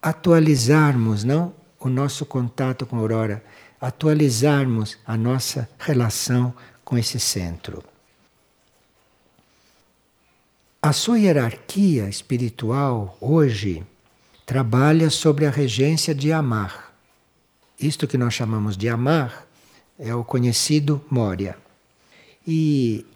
atualizarmos, 0.00 1.24
não, 1.24 1.54
o 1.78 1.88
nosso 1.88 2.24
contato 2.24 2.86
com 2.86 2.96
a 2.96 3.00
aurora, 3.00 3.44
atualizarmos 3.80 4.98
a 5.06 5.16
nossa 5.16 5.68
relação 5.78 6.54
com 6.84 6.96
esse 6.96 7.18
centro. 7.18 7.82
A 10.84 10.92
sua 10.92 11.16
hierarquia 11.16 12.08
espiritual 12.08 13.16
hoje 13.20 13.84
trabalha 14.44 15.10
sobre 15.10 15.46
a 15.46 15.50
regência 15.50 16.12
de 16.12 16.32
Amar. 16.32 16.92
Isto 17.78 18.08
que 18.08 18.18
nós 18.18 18.34
chamamos 18.34 18.76
de 18.76 18.88
Amar 18.88 19.46
é 19.96 20.12
o 20.12 20.24
conhecido 20.24 21.00
Moria. 21.08 21.56
E 22.44 23.06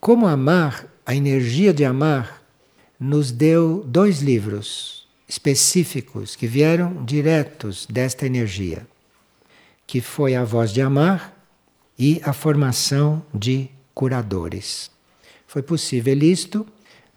como 0.00 0.26
amar, 0.26 0.84
a 1.06 1.14
energia 1.14 1.72
de 1.72 1.84
amar, 1.84 2.42
nos 2.98 3.30
deu 3.30 3.84
dois 3.86 4.20
livros 4.20 5.06
específicos 5.28 6.34
que 6.34 6.48
vieram 6.48 7.04
diretos 7.04 7.86
desta 7.86 8.26
energia, 8.26 8.84
que 9.86 10.00
foi 10.00 10.34
a 10.34 10.42
voz 10.42 10.72
de 10.72 10.82
amar 10.82 11.32
e 11.96 12.20
a 12.24 12.32
formação 12.32 13.24
de 13.32 13.70
curadores. 13.94 14.90
Foi 15.46 15.62
possível 15.62 16.18
isto 16.18 16.66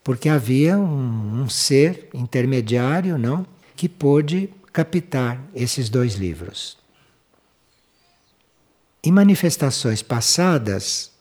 porque 0.04 0.30
havia 0.30 0.78
um, 0.78 1.42
um 1.42 1.50
ser 1.50 2.10
intermediário, 2.14 3.18
não, 3.18 3.46
que 3.76 3.88
pôde 3.88 4.50
captar 4.72 5.42
esses 5.54 5.90
dois 5.90 6.16
livros. 6.16 6.78
Em 9.04 9.12
manifestações 9.12 10.02
passadas, 10.02 11.12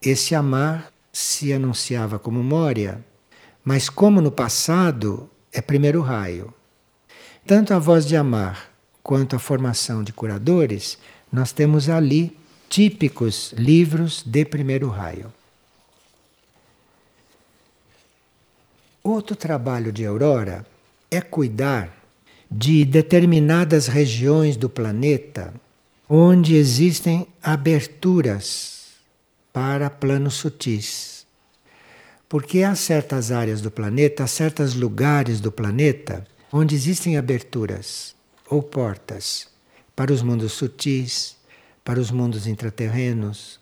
esse 0.00 0.34
amar 0.34 0.92
se 1.12 1.52
anunciava 1.52 2.18
como 2.18 2.42
Moria, 2.42 3.04
mas 3.64 3.88
como 3.88 4.20
no 4.20 4.30
passado 4.30 5.28
é 5.52 5.60
primeiro 5.60 6.00
raio. 6.00 6.52
Tanto 7.46 7.74
a 7.74 7.78
voz 7.78 8.06
de 8.06 8.16
amar 8.16 8.70
quanto 9.02 9.36
a 9.36 9.38
formação 9.38 10.02
de 10.02 10.12
curadores, 10.12 10.98
nós 11.32 11.52
temos 11.52 11.88
ali 11.88 12.36
típicos 12.68 13.52
livros 13.56 14.22
de 14.24 14.44
primeiro 14.44 14.88
raio. 14.88 15.32
Outro 19.06 19.36
trabalho 19.36 19.92
de 19.92 20.06
Aurora 20.06 20.64
é 21.10 21.20
cuidar 21.20 21.94
de 22.50 22.86
determinadas 22.86 23.86
regiões 23.86 24.56
do 24.56 24.70
planeta 24.70 25.52
onde 26.08 26.56
existem 26.56 27.26
aberturas 27.42 28.86
para 29.52 29.90
planos 29.90 30.36
sutis. 30.36 31.26
Porque 32.26 32.62
há 32.62 32.74
certas 32.74 33.30
áreas 33.30 33.60
do 33.60 33.70
planeta, 33.70 34.24
há 34.24 34.26
certos 34.26 34.74
lugares 34.74 35.38
do 35.38 35.52
planeta 35.52 36.26
onde 36.50 36.74
existem 36.74 37.18
aberturas 37.18 38.16
ou 38.48 38.62
portas 38.62 39.48
para 39.94 40.14
os 40.14 40.22
mundos 40.22 40.54
sutis, 40.54 41.36
para 41.84 42.00
os 42.00 42.10
mundos 42.10 42.46
intraterrenos, 42.46 43.60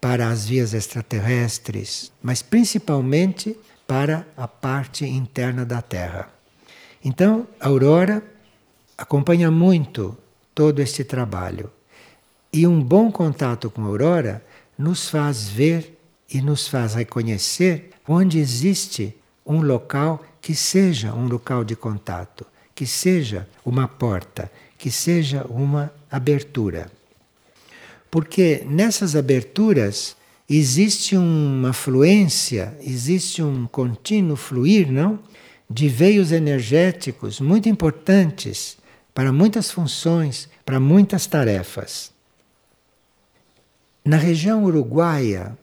para 0.00 0.28
as 0.28 0.46
vias 0.46 0.74
extraterrestres, 0.74 2.12
mas 2.22 2.40
principalmente 2.40 3.58
para 3.86 4.26
a 4.36 4.48
parte 4.48 5.04
interna 5.06 5.64
da 5.64 5.80
Terra. 5.80 6.28
Então, 7.04 7.46
a 7.60 7.68
Aurora 7.68 8.22
acompanha 8.96 9.50
muito 9.50 10.16
todo 10.54 10.80
este 10.80 11.04
trabalho. 11.04 11.70
E 12.52 12.66
um 12.66 12.82
bom 12.82 13.12
contato 13.12 13.68
com 13.68 13.82
a 13.82 13.86
aurora 13.86 14.42
nos 14.78 15.08
faz 15.08 15.48
ver 15.48 15.98
e 16.32 16.40
nos 16.40 16.66
faz 16.66 16.94
reconhecer 16.94 17.90
onde 18.08 18.38
existe 18.38 19.14
um 19.44 19.60
local 19.60 20.24
que 20.40 20.54
seja 20.54 21.12
um 21.12 21.28
local 21.28 21.64
de 21.64 21.76
contato, 21.76 22.46
que 22.74 22.86
seja 22.86 23.46
uma 23.64 23.86
porta, 23.86 24.50
que 24.78 24.90
seja 24.90 25.44
uma 25.48 25.92
abertura. 26.10 26.90
Porque 28.10 28.64
nessas 28.66 29.14
aberturas 29.14 30.16
existe 30.48 31.16
uma 31.16 31.72
fluência, 31.72 32.76
existe 32.80 33.42
um 33.42 33.66
contínuo 33.66 34.36
fluir, 34.36 34.90
não? 34.90 35.18
De 35.68 35.88
veios 35.88 36.30
energéticos 36.30 37.40
muito 37.40 37.68
importantes 37.68 38.76
para 39.12 39.32
muitas 39.32 39.70
funções, 39.70 40.48
para 40.64 40.78
muitas 40.78 41.26
tarefas. 41.26 42.12
Na 44.04 44.16
região 44.16 44.64
uruguaia, 44.64 45.58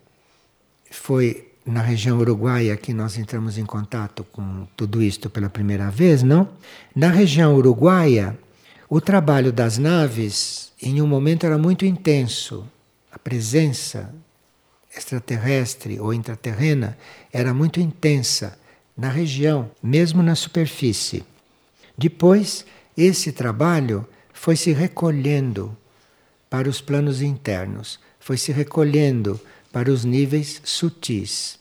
foi 0.91 1.47
na 1.65 1.81
região 1.81 2.19
uruguaia 2.19 2.75
que 2.75 2.93
nós 2.93 3.17
entramos 3.17 3.57
em 3.57 3.65
contato 3.65 4.25
com 4.33 4.67
tudo 4.75 5.01
isto 5.01 5.29
pela 5.29 5.49
primeira 5.49 5.89
vez, 5.89 6.21
não? 6.21 6.49
Na 6.93 7.09
região 7.09 7.55
uruguaia, 7.55 8.37
o 8.89 8.99
trabalho 8.99 9.53
das 9.53 9.77
naves 9.77 10.73
em 10.81 11.01
um 11.01 11.07
momento 11.07 11.45
era 11.45 11.57
muito 11.57 11.85
intenso. 11.85 12.67
A 13.09 13.17
presença 13.17 14.13
extraterrestre 14.95 15.99
ou 15.99 16.13
intraterrena 16.13 16.97
era 17.32 17.53
muito 17.53 17.79
intensa 17.79 18.58
na 18.95 19.10
região, 19.10 19.71
mesmo 19.82 20.21
na 20.21 20.36
superfície. 20.36 21.23
Depois, 21.97 22.65
esse 22.95 23.32
trabalho 23.32 24.08
foi 24.34 24.56
se 24.56 24.71
recolhendo 24.71 25.75
para 26.49 26.69
os 26.69 26.82
planos 26.82 27.21
internos 27.21 27.99
foi 28.23 28.38
se 28.38 28.53
recolhendo 28.53 29.38
para 29.69 29.91
os 29.91 30.06
níveis 30.06 30.62
sutis. 30.63 31.60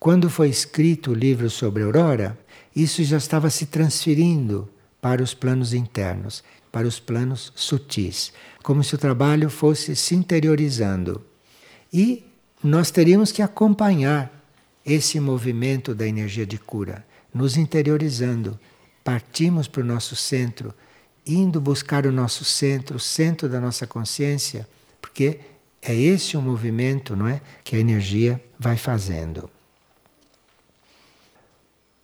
Quando 0.00 0.30
foi 0.30 0.48
escrito 0.48 1.10
o 1.10 1.14
livro 1.14 1.50
sobre 1.50 1.82
aurora, 1.82 2.38
isso 2.74 3.04
já 3.04 3.18
estava 3.18 3.50
se 3.50 3.66
transferindo 3.66 4.66
para 4.98 5.22
os 5.22 5.34
planos 5.34 5.74
internos, 5.74 6.42
para 6.72 6.88
os 6.88 6.98
planos 6.98 7.52
sutis, 7.54 8.32
como 8.62 8.82
se 8.82 8.94
o 8.94 8.98
trabalho 8.98 9.50
fosse 9.50 9.94
se 9.94 10.14
interiorizando. 10.14 11.22
E 11.92 12.24
nós 12.62 12.90
teríamos 12.90 13.30
que 13.30 13.42
acompanhar 13.42 14.32
esse 14.84 15.20
movimento 15.20 15.94
da 15.94 16.06
energia 16.06 16.46
de 16.46 16.58
cura, 16.58 17.04
nos 17.32 17.56
interiorizando. 17.56 18.58
Partimos 19.04 19.68
para 19.68 19.82
o 19.82 19.84
nosso 19.84 20.16
centro, 20.16 20.74
indo 21.26 21.60
buscar 21.60 22.06
o 22.06 22.12
nosso 22.12 22.44
centro, 22.44 22.96
o 22.96 23.00
centro 23.00 23.48
da 23.48 23.60
nossa 23.60 23.86
consciência, 23.86 24.68
porque 25.00 25.40
é 25.80 25.94
esse 25.94 26.36
o 26.36 26.42
movimento, 26.42 27.14
não 27.14 27.28
é, 27.28 27.40
que 27.62 27.76
a 27.76 27.78
energia 27.78 28.42
vai 28.58 28.76
fazendo. 28.76 29.48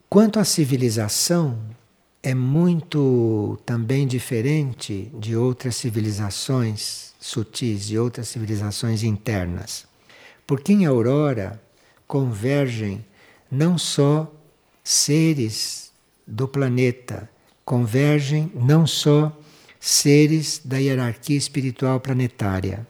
Quanto 0.09 0.38
à 0.38 0.45
civilização, 0.45 1.59
é 2.23 2.35
muito 2.35 3.59
também 3.67 4.07
diferente 4.07 5.11
de 5.19 5.37
outras 5.37 5.77
civilizações 5.77 7.12
sutis, 7.19 7.87
de 7.87 7.99
outras 7.99 8.29
civilizações 8.29 9.03
internas. 9.03 9.87
Porque 10.46 10.72
em 10.72 10.87
Aurora 10.87 11.61
convergem 12.07 13.04
não 13.50 13.78
só 13.78 14.33
seres 14.83 15.92
do 16.26 16.46
planeta, 16.46 17.28
convergem 17.64 18.52
não 18.54 18.87
só 18.87 19.37
seres 19.80 20.61
da 20.64 20.78
hierarquia 20.78 21.37
espiritual 21.37 22.00
planetária, 22.00 22.87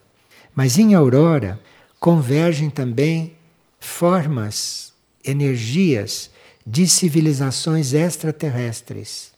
mas 0.55 0.79
em 0.79 0.95
aurora 0.95 1.61
convergem 1.99 2.71
também 2.71 3.35
formas, 3.81 4.93
energias 5.25 6.31
de 6.67 6.87
civilizações 6.87 7.93
extraterrestres. 7.93 9.33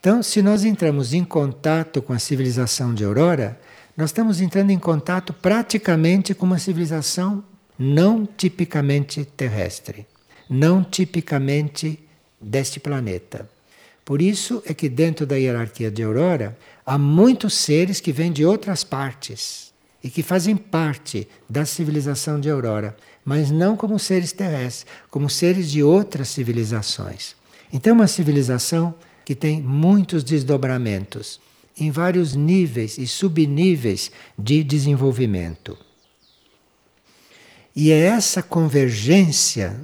Então, 0.00 0.22
se 0.22 0.42
nós 0.42 0.64
entramos 0.64 1.14
em 1.14 1.24
contato 1.24 2.02
com 2.02 2.12
a 2.12 2.18
civilização 2.18 2.94
de 2.94 3.04
aurora, 3.04 3.60
nós 3.96 4.10
estamos 4.10 4.40
entrando 4.40 4.70
em 4.70 4.78
contato 4.78 5.32
praticamente 5.32 6.34
com 6.34 6.46
uma 6.46 6.58
civilização 6.58 7.44
não 7.78 8.26
tipicamente 8.26 9.24
terrestre, 9.24 10.06
não 10.48 10.82
tipicamente 10.82 11.98
deste 12.40 12.78
planeta. 12.80 13.48
Por 14.04 14.20
isso 14.20 14.62
é 14.66 14.74
que 14.74 14.88
dentro 14.88 15.26
da 15.26 15.36
hierarquia 15.36 15.90
de 15.90 16.02
aurora 16.02 16.56
há 16.84 16.98
muitos 16.98 17.54
seres 17.54 18.00
que 18.00 18.12
vêm 18.12 18.30
de 18.30 18.44
outras 18.44 18.84
partes 18.84 19.72
e 20.04 20.10
que 20.10 20.22
fazem 20.22 20.54
parte 20.54 21.26
da 21.48 21.64
civilização 21.64 22.38
de 22.38 22.50
Aurora, 22.50 22.94
mas 23.24 23.50
não 23.50 23.74
como 23.74 23.98
seres 23.98 24.32
terrestres, 24.32 24.84
como 25.10 25.30
seres 25.30 25.70
de 25.70 25.82
outras 25.82 26.28
civilizações. 26.28 27.34
Então, 27.72 27.92
é 27.92 27.94
uma 27.94 28.06
civilização 28.06 28.94
que 29.24 29.34
tem 29.34 29.62
muitos 29.62 30.22
desdobramentos 30.22 31.40
em 31.78 31.90
vários 31.90 32.34
níveis 32.34 32.98
e 32.98 33.06
subníveis 33.06 34.10
de 34.38 34.62
desenvolvimento. 34.62 35.76
E 37.74 37.90
é 37.90 37.98
essa 37.98 38.42
convergência 38.42 39.76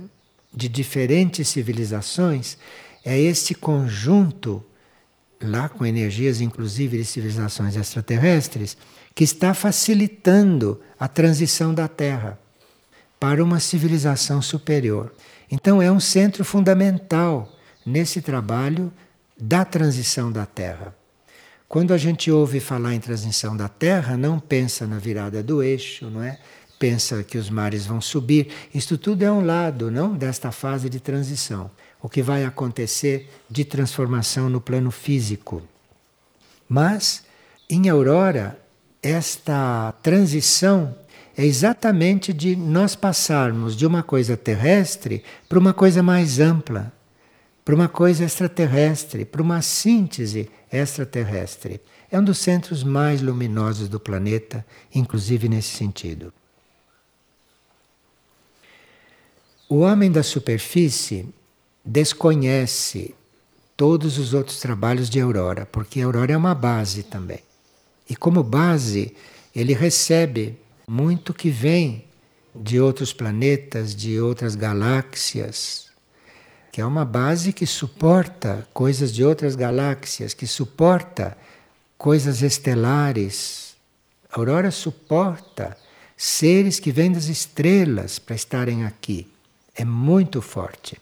de 0.55 0.69
diferentes 0.69 1.49
civilizações, 1.49 2.57
é 3.05 3.19
este 3.19 3.55
conjunto, 3.55 4.65
lá 5.43 5.69
com 5.69 5.85
energias 5.85 6.41
inclusive 6.41 6.99
de 6.99 7.05
civilizações 7.05 7.77
extraterrestres, 7.77 8.77
que 9.15 9.25
está 9.25 9.55
facilitando 9.55 10.81
a 10.99 11.09
transição 11.09 11.75
da 11.75 11.89
Terra 11.89 12.39
para 13.19 13.43
uma 13.43 13.59
civilização 13.59 14.41
superior. 14.41 15.13
Então 15.51 15.83
é 15.83 15.91
um 15.91 16.01
centro 16.01 16.45
fundamental 16.45 17.51
nesse 17.85 18.23
trabalho 18.23 18.93
da 19.39 19.65
transição 19.65 20.31
da 20.31 20.47
Terra. 20.47 20.95
Quando 21.71 21.95
a 21.95 21.97
gente 21.97 22.33
ouve 22.33 22.59
falar 22.59 22.97
em 22.97 22.99
transição 22.99 23.57
da 23.57 23.69
Terra, 23.69 24.17
não 24.17 24.41
pensa 24.41 24.89
na 24.89 24.99
virada 24.99 25.41
do 25.41 25.63
eixo, 25.63 26.11
não 26.11 26.21
é? 26.21 26.37
Pensa 26.81 27.23
que 27.23 27.39
os 27.39 27.49
mares 27.49 27.87
vão 27.87 28.01
subir. 28.01 28.49
Isto 28.75 28.99
tudo 28.99 29.23
é 29.23 29.31
um 29.31 29.47
lado, 29.47 29.89
não, 29.89 30.17
desta 30.17 30.51
fase 30.51 30.91
de 30.91 30.99
transição. 30.99 31.71
O 32.03 32.09
que 32.09 32.23
vai 32.23 32.45
acontecer 32.45 33.31
de 33.49 33.65
transformação 33.65 34.51
no 34.51 34.61
plano 34.61 34.91
físico. 34.91 35.63
Mas 36.69 37.23
em 37.69 37.89
Aurora, 37.89 38.59
esta 39.01 39.95
transição 40.03 40.93
é 41.39 41.47
exatamente 41.47 42.33
de 42.33 42.57
nós 42.57 42.97
passarmos 42.97 43.77
de 43.77 43.87
uma 43.87 44.03
coisa 44.03 44.37
terrestre 44.37 45.23
para 45.49 45.61
uma 45.61 45.73
coisa 45.73 46.03
mais 46.03 46.41
ampla, 46.41 46.93
para 47.71 47.77
uma 47.77 47.89
coisa 47.89 48.25
extraterrestre, 48.25 49.25
para 49.25 49.41
uma 49.41 49.63
síntese 49.63 50.51
extraterrestre. 50.73 51.81
É 52.11 52.19
um 52.19 52.25
dos 52.25 52.39
centros 52.39 52.83
mais 52.83 53.23
luminosos 53.23 53.89
do 53.89 54.01
planeta, 54.01 54.67
inclusive 54.93 55.49
nesse 55.49 55.77
sentido. 55.77 56.33
O 59.69 59.79
homem 59.83 60.11
da 60.11 60.25
superfície 60.25 61.29
desconhece 61.85 63.15
todos 63.77 64.19
os 64.19 64.35
outros 64.35 64.59
trabalhos 64.59 65.09
de 65.09 65.21
Aurora, 65.21 65.65
porque 65.65 66.01
Aurora 66.01 66.33
é 66.33 66.37
uma 66.37 66.57
base 66.57 67.05
também. 67.05 67.39
E 68.09 68.17
como 68.17 68.43
base, 68.43 69.15
ele 69.55 69.75
recebe 69.75 70.59
muito 70.89 71.33
que 71.33 71.51
vem 71.51 72.05
de 72.53 72.81
outros 72.81 73.13
planetas, 73.13 73.95
de 73.95 74.21
outras 74.21 74.57
galáxias, 74.57 75.90
é 76.81 76.87
uma 76.87 77.05
base 77.05 77.53
que 77.53 77.67
suporta 77.67 78.67
coisas 78.73 79.13
de 79.13 79.25
outras 79.25 79.55
galáxias, 79.55 80.35
que 80.35 80.47
suporta 80.47 81.37
coisas 81.97 82.43
estelares. 82.43 83.77
A 84.31 84.39
aurora 84.39 84.71
suporta 84.71 85.77
seres 86.17 86.81
que 86.81 86.93
vêm 86.93 87.13
das 87.13 87.27
estrelas 87.27 88.19
para 88.19 88.37
estarem 88.37 88.85
aqui. 88.85 89.27
É 89.75 89.85
muito 89.85 90.43
forte. 90.43 91.01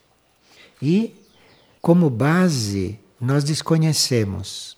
E, 0.81 1.15
como 1.81 2.09
base, 2.09 2.99
nós 3.21 3.45
desconhecemos. 3.45 4.77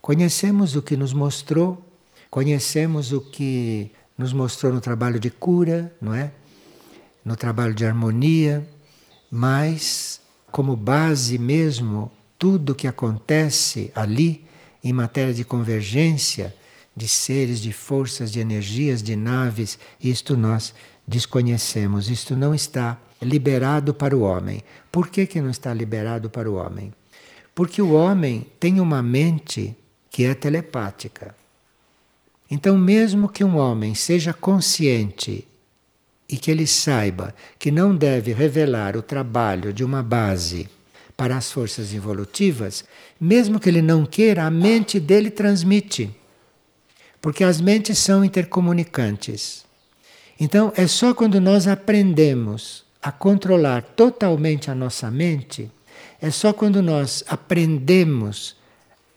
Conhecemos 0.00 0.76
o 0.76 0.82
que 0.82 0.96
nos 0.96 1.12
mostrou, 1.12 1.84
conhecemos 2.30 3.12
o 3.12 3.20
que 3.20 3.90
nos 4.16 4.32
mostrou 4.32 4.72
no 4.72 4.80
trabalho 4.80 5.18
de 5.18 5.30
cura, 5.30 5.92
não 6.00 6.14
é? 6.14 6.32
No 7.24 7.36
trabalho 7.36 7.74
de 7.74 7.84
harmonia, 7.84 8.68
mas 9.30 10.19
como 10.50 10.76
base 10.76 11.38
mesmo 11.38 12.10
tudo 12.38 12.74
que 12.74 12.86
acontece 12.86 13.90
ali 13.94 14.44
em 14.82 14.92
matéria 14.92 15.34
de 15.34 15.44
convergência 15.44 16.54
de 16.96 17.06
seres, 17.06 17.60
de 17.60 17.72
forças, 17.72 18.30
de 18.30 18.40
energias, 18.40 19.02
de 19.02 19.14
naves, 19.16 19.78
isto 20.02 20.36
nós 20.36 20.74
desconhecemos, 21.06 22.10
isto 22.10 22.36
não 22.36 22.54
está 22.54 22.98
liberado 23.22 23.94
para 23.94 24.16
o 24.16 24.20
homem. 24.20 24.62
Por 24.90 25.08
que, 25.08 25.26
que 25.26 25.40
não 25.40 25.50
está 25.50 25.72
liberado 25.72 26.30
para 26.30 26.50
o 26.50 26.54
homem? 26.54 26.92
Porque 27.54 27.80
o 27.80 27.92
homem 27.92 28.46
tem 28.58 28.80
uma 28.80 29.02
mente 29.02 29.76
que 30.10 30.24
é 30.24 30.34
telepática. 30.34 31.34
Então, 32.50 32.76
mesmo 32.76 33.28
que 33.28 33.44
um 33.44 33.56
homem 33.56 33.94
seja 33.94 34.32
consciente 34.32 35.46
e 36.30 36.36
que 36.36 36.50
ele 36.50 36.66
saiba 36.66 37.34
que 37.58 37.70
não 37.72 37.94
deve 37.94 38.32
revelar 38.32 38.96
o 38.96 39.02
trabalho 39.02 39.72
de 39.72 39.82
uma 39.82 40.02
base 40.02 40.68
para 41.16 41.36
as 41.36 41.50
forças 41.50 41.92
evolutivas, 41.92 42.84
mesmo 43.20 43.58
que 43.58 43.68
ele 43.68 43.82
não 43.82 44.06
queira, 44.06 44.44
a 44.44 44.50
mente 44.50 45.00
dele 45.00 45.30
transmite. 45.30 46.08
Porque 47.20 47.42
as 47.42 47.60
mentes 47.60 47.98
são 47.98 48.24
intercomunicantes. 48.24 49.64
Então, 50.38 50.72
é 50.76 50.86
só 50.86 51.12
quando 51.12 51.40
nós 51.40 51.66
aprendemos 51.66 52.84
a 53.02 53.10
controlar 53.10 53.82
totalmente 53.82 54.70
a 54.70 54.74
nossa 54.74 55.10
mente, 55.10 55.70
é 56.22 56.30
só 56.30 56.52
quando 56.52 56.80
nós 56.80 57.24
aprendemos 57.26 58.56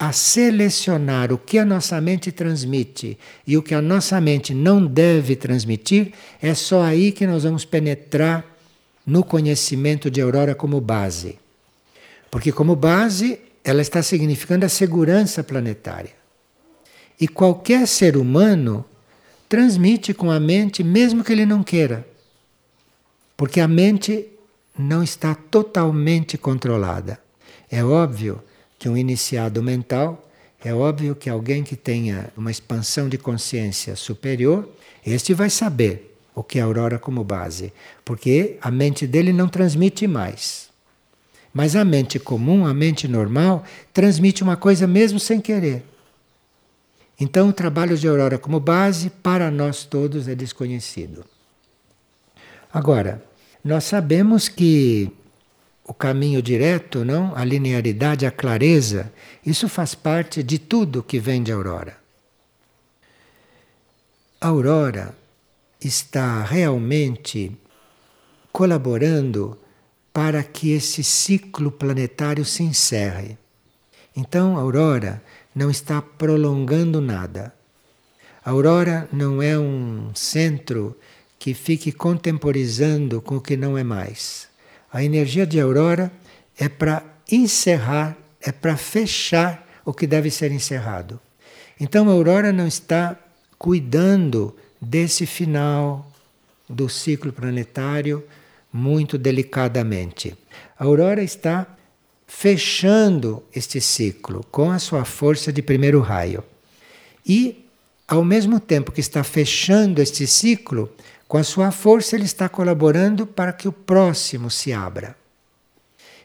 a 0.04 0.12
selecionar 0.12 1.32
o 1.32 1.38
que 1.38 1.58
a 1.58 1.63
nossa 1.63 2.02
mente 2.02 2.30
transmite 2.30 3.18
e 3.48 3.56
o 3.56 3.63
que 3.63 3.74
a 3.74 3.82
nossa 3.82 4.20
mente 4.20 4.54
não 4.54 4.86
deve 4.86 5.34
transmitir, 5.34 6.12
é 6.42 6.54
só 6.54 6.84
aí 6.84 7.10
que 7.13 7.26
nós 7.26 7.44
vamos 7.44 7.63
penetrar 7.63 8.46
no 9.08 9.24
conhecimento 9.24 10.12
de 10.12 10.20
Aurora 10.20 10.54
como 10.54 10.82
base. 10.82 11.39
Porque, 12.30 12.52
como 12.52 12.76
base, 12.76 13.39
ela 13.63 13.82
está 13.82 14.04
significando 14.04 14.66
a 14.66 14.70
segurança 14.70 15.42
planetária. 15.42 16.12
E 17.18 17.26
qualquer 17.26 17.88
ser 17.88 18.18
humano 18.18 18.84
transmite 19.48 20.13
com 20.13 20.30
a 20.30 20.38
mente, 20.38 20.84
mesmo 20.84 21.24
que 21.24 21.32
ele 21.32 21.46
não 21.46 21.63
queira. 21.63 22.06
Porque 23.38 23.62
a 23.62 23.70
mente 23.70 24.28
não 24.78 25.02
está 25.02 25.34
totalmente 25.34 26.38
controlada. 26.38 27.18
É 27.72 27.82
óbvio 27.86 28.44
que 28.84 28.89
um 28.89 28.98
iniciado 28.98 29.63
mental, 29.63 30.30
é 30.62 30.74
óbvio 30.74 31.15
que 31.15 31.30
alguém 31.30 31.63
que 31.63 31.74
tenha 31.74 32.30
uma 32.36 32.52
expansão 32.52 33.08
de 33.08 33.17
consciência 33.17 33.96
superior, 33.96 34.67
este 35.06 35.34
vai 35.34 35.50
saber 35.50 36.17
o 36.36 36.43
que 36.43 36.60
é 36.60 36.62
a 36.62 36.65
aurora 36.65 37.00
como 37.00 37.24
base, 37.24 37.72
porque 38.04 38.58
a 38.62 38.69
mente 38.69 39.08
dele 39.08 39.32
não 39.32 39.48
transmite 39.48 40.06
mais. 40.06 40.67
Mas 41.54 41.78
a 41.78 41.86
mente 41.86 42.19
comum, 42.19 42.65
a 42.65 42.74
mente 42.74 43.08
normal, 43.08 43.63
transmite 43.93 44.43
uma 44.43 44.58
coisa 44.58 44.86
mesmo 44.86 45.17
sem 45.17 45.39
querer. 45.39 45.82
Então, 47.17 47.48
o 47.48 47.54
trabalho 47.54 47.98
de 47.98 48.06
aurora 48.06 48.38
como 48.38 48.60
base, 48.60 49.10
para 49.10 49.50
nós 49.50 49.86
todos, 49.86 50.28
é 50.28 50.36
desconhecido. 50.36 51.24
Agora, 52.74 53.24
nós 53.63 53.86
sabemos 53.86 54.50
que 54.50 55.10
o 55.86 55.93
caminho 55.93 56.41
direto, 56.41 57.04
não? 57.04 57.36
A 57.36 57.43
linearidade, 57.43 58.26
a 58.26 58.32
clareza, 58.32 59.12
isso 59.46 59.67
faz 59.67 59.93
parte 59.93 60.41
de 60.41 60.58
tudo 60.58 61.04
que 61.04 61.19
vem 61.19 61.43
de 61.43 61.52
Aurora. 61.52 61.98
A 64.39 64.48
Aurora 64.48 65.15
está 65.80 66.43
realmente 66.43 67.52
colaborando 68.52 69.58
para 70.13 70.43
que 70.43 70.72
esse 70.72 71.04
ciclo 71.04 71.72
planetário 71.72 72.46
se 72.46 72.63
encerre. 72.63 73.38
Então, 74.15 74.56
a 74.56 74.62
Aurora 74.62 75.24
não 75.56 75.69
está 75.69 76.02
prolongando 76.02 77.02
nada. 77.02 77.54
A 78.46 78.52
Aurora 78.52 79.10
não 79.12 79.41
é 79.41 79.58
um 79.58 80.12
centro 80.13 80.96
que 81.39 81.54
fique 81.54 81.91
contemporizando 81.91 83.22
com 83.22 83.38
o 83.38 83.41
que 83.41 83.58
não 83.58 83.78
é 83.78 83.84
mais. 83.84 84.48
A 84.93 85.03
energia 85.03 85.47
de 85.47 85.60
aurora 85.60 86.12
é 86.56 86.69
para 86.69 87.03
encerrar, 87.32 88.15
é 88.39 88.51
para 88.51 88.77
fechar 88.77 89.67
o 89.84 89.91
que 89.91 90.06
deve 90.06 90.29
ser 90.29 90.51
encerrado. 90.51 91.19
Então 91.79 92.08
a 92.08 92.12
aurora 92.12 92.53
não 92.53 92.67
está 92.67 93.19
cuidando 93.58 94.56
desse 94.79 95.25
final 95.25 96.10
do 96.69 96.88
ciclo 96.88 97.34
planetário 97.34 98.23
muito 98.71 99.17
delicadamente. 99.17 100.38
A 100.77 100.84
aurora 100.84 101.23
está 101.23 101.67
fechando 102.27 103.43
este 103.53 103.82
ciclo 103.82 104.45
com 104.51 104.71
a 104.71 104.79
sua 104.79 105.06
força 105.06 105.51
de 105.51 105.62
primeiro 105.62 106.01
raio. 106.01 106.43
E, 107.25 107.65
ao 108.08 108.23
mesmo 108.23 108.60
tempo 108.60 108.91
que 108.91 108.99
está 108.99 109.23
fechando 109.23 110.01
este 110.01 110.27
ciclo, 110.27 110.91
com 111.34 111.39
a 111.39 111.43
sua 111.43 111.72
força, 111.72 112.15
ele 112.15 112.26
está 112.26 112.48
colaborando 112.48 113.26
para 113.26 113.52
que 113.52 113.67
o 113.67 113.72
próximo 113.72 114.52
se 114.52 114.72
abra. 114.72 115.15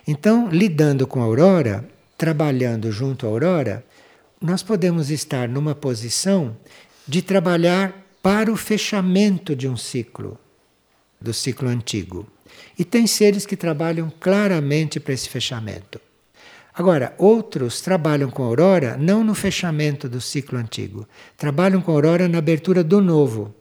Então, 0.07 0.51
lidando 0.51 1.07
com 1.07 1.23
a 1.23 1.25
aurora, 1.25 1.89
trabalhando 2.19 2.93
junto 2.93 3.25
à 3.25 3.31
aurora, 3.31 3.83
nós 4.39 4.63
podemos 4.63 5.11
estar 5.11 5.49
numa 5.49 5.75
posição 5.75 6.55
de 7.07 7.23
trabalhar 7.23 8.05
para 8.23 8.53
o 8.53 8.57
fechamento 8.57 9.57
de 9.57 9.67
um 9.67 9.79
ciclo, 9.79 10.39
do 11.19 11.33
ciclo 11.33 11.71
antigo. 11.71 12.27
E 12.79 12.85
tem 12.85 13.07
seres 13.07 13.47
que 13.47 13.57
trabalham 13.57 14.13
claramente 14.21 15.01
para 15.01 15.15
esse 15.15 15.31
fechamento. 15.31 15.99
Agora, 16.75 17.15
outros 17.17 17.81
trabalham 17.81 18.29
com 18.29 18.43
a 18.43 18.47
aurora 18.47 18.95
não 18.99 19.25
no 19.25 19.35
fechamento 19.35 20.07
do 20.07 20.21
ciclo 20.21 20.59
antigo, 20.59 21.09
trabalham 21.35 21.81
com 21.81 21.93
a 21.93 21.95
aurora 21.95 22.29
na 22.29 22.37
abertura 22.37 22.85
do 22.85 23.01
novo. 23.01 23.55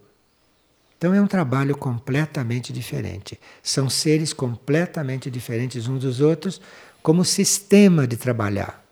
Então 0.97 1.13
é 1.13 1.21
um 1.21 1.27
trabalho 1.27 1.77
completamente 1.77 2.73
diferente. 2.73 3.39
São 3.61 3.89
seres 3.89 4.33
completamente 4.33 5.29
diferentes 5.29 5.87
uns 5.87 6.01
dos 6.01 6.21
outros, 6.21 6.59
como 7.03 7.23
sistema 7.23 8.07
de 8.07 8.17
trabalhar. 8.17 8.83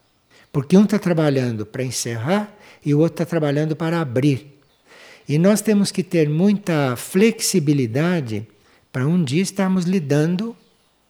Porque 0.51 0.77
um 0.77 0.83
está 0.83 0.99
trabalhando 0.99 1.65
para 1.65 1.83
encerrar 1.83 2.53
e 2.85 2.93
o 2.93 2.99
outro 2.99 3.15
está 3.15 3.25
trabalhando 3.25 3.75
para 3.75 3.99
abrir. 3.99 4.59
E 5.27 5.39
nós 5.39 5.61
temos 5.61 5.91
que 5.91 6.03
ter 6.03 6.29
muita 6.29 6.95
flexibilidade 6.95 8.47
para 8.91 9.07
um 9.07 9.23
dia 9.23 9.41
estarmos 9.41 9.85
lidando 9.85 10.55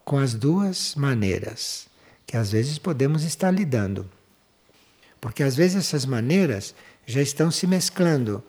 com 0.04 0.18
as 0.18 0.34
duas 0.34 0.96
maneiras 0.96 1.86
que 2.26 2.36
às 2.36 2.52
vezes 2.52 2.78
podemos 2.78 3.24
estar 3.24 3.52
lidando. 3.52 4.10
Porque 5.22 5.44
às 5.44 5.56
vezes 5.56 5.78
essas 5.78 6.06
maneiras 6.06 6.74
já 7.06 7.22
estão 7.22 7.52
se 7.52 7.68
mesclando. 7.68 8.44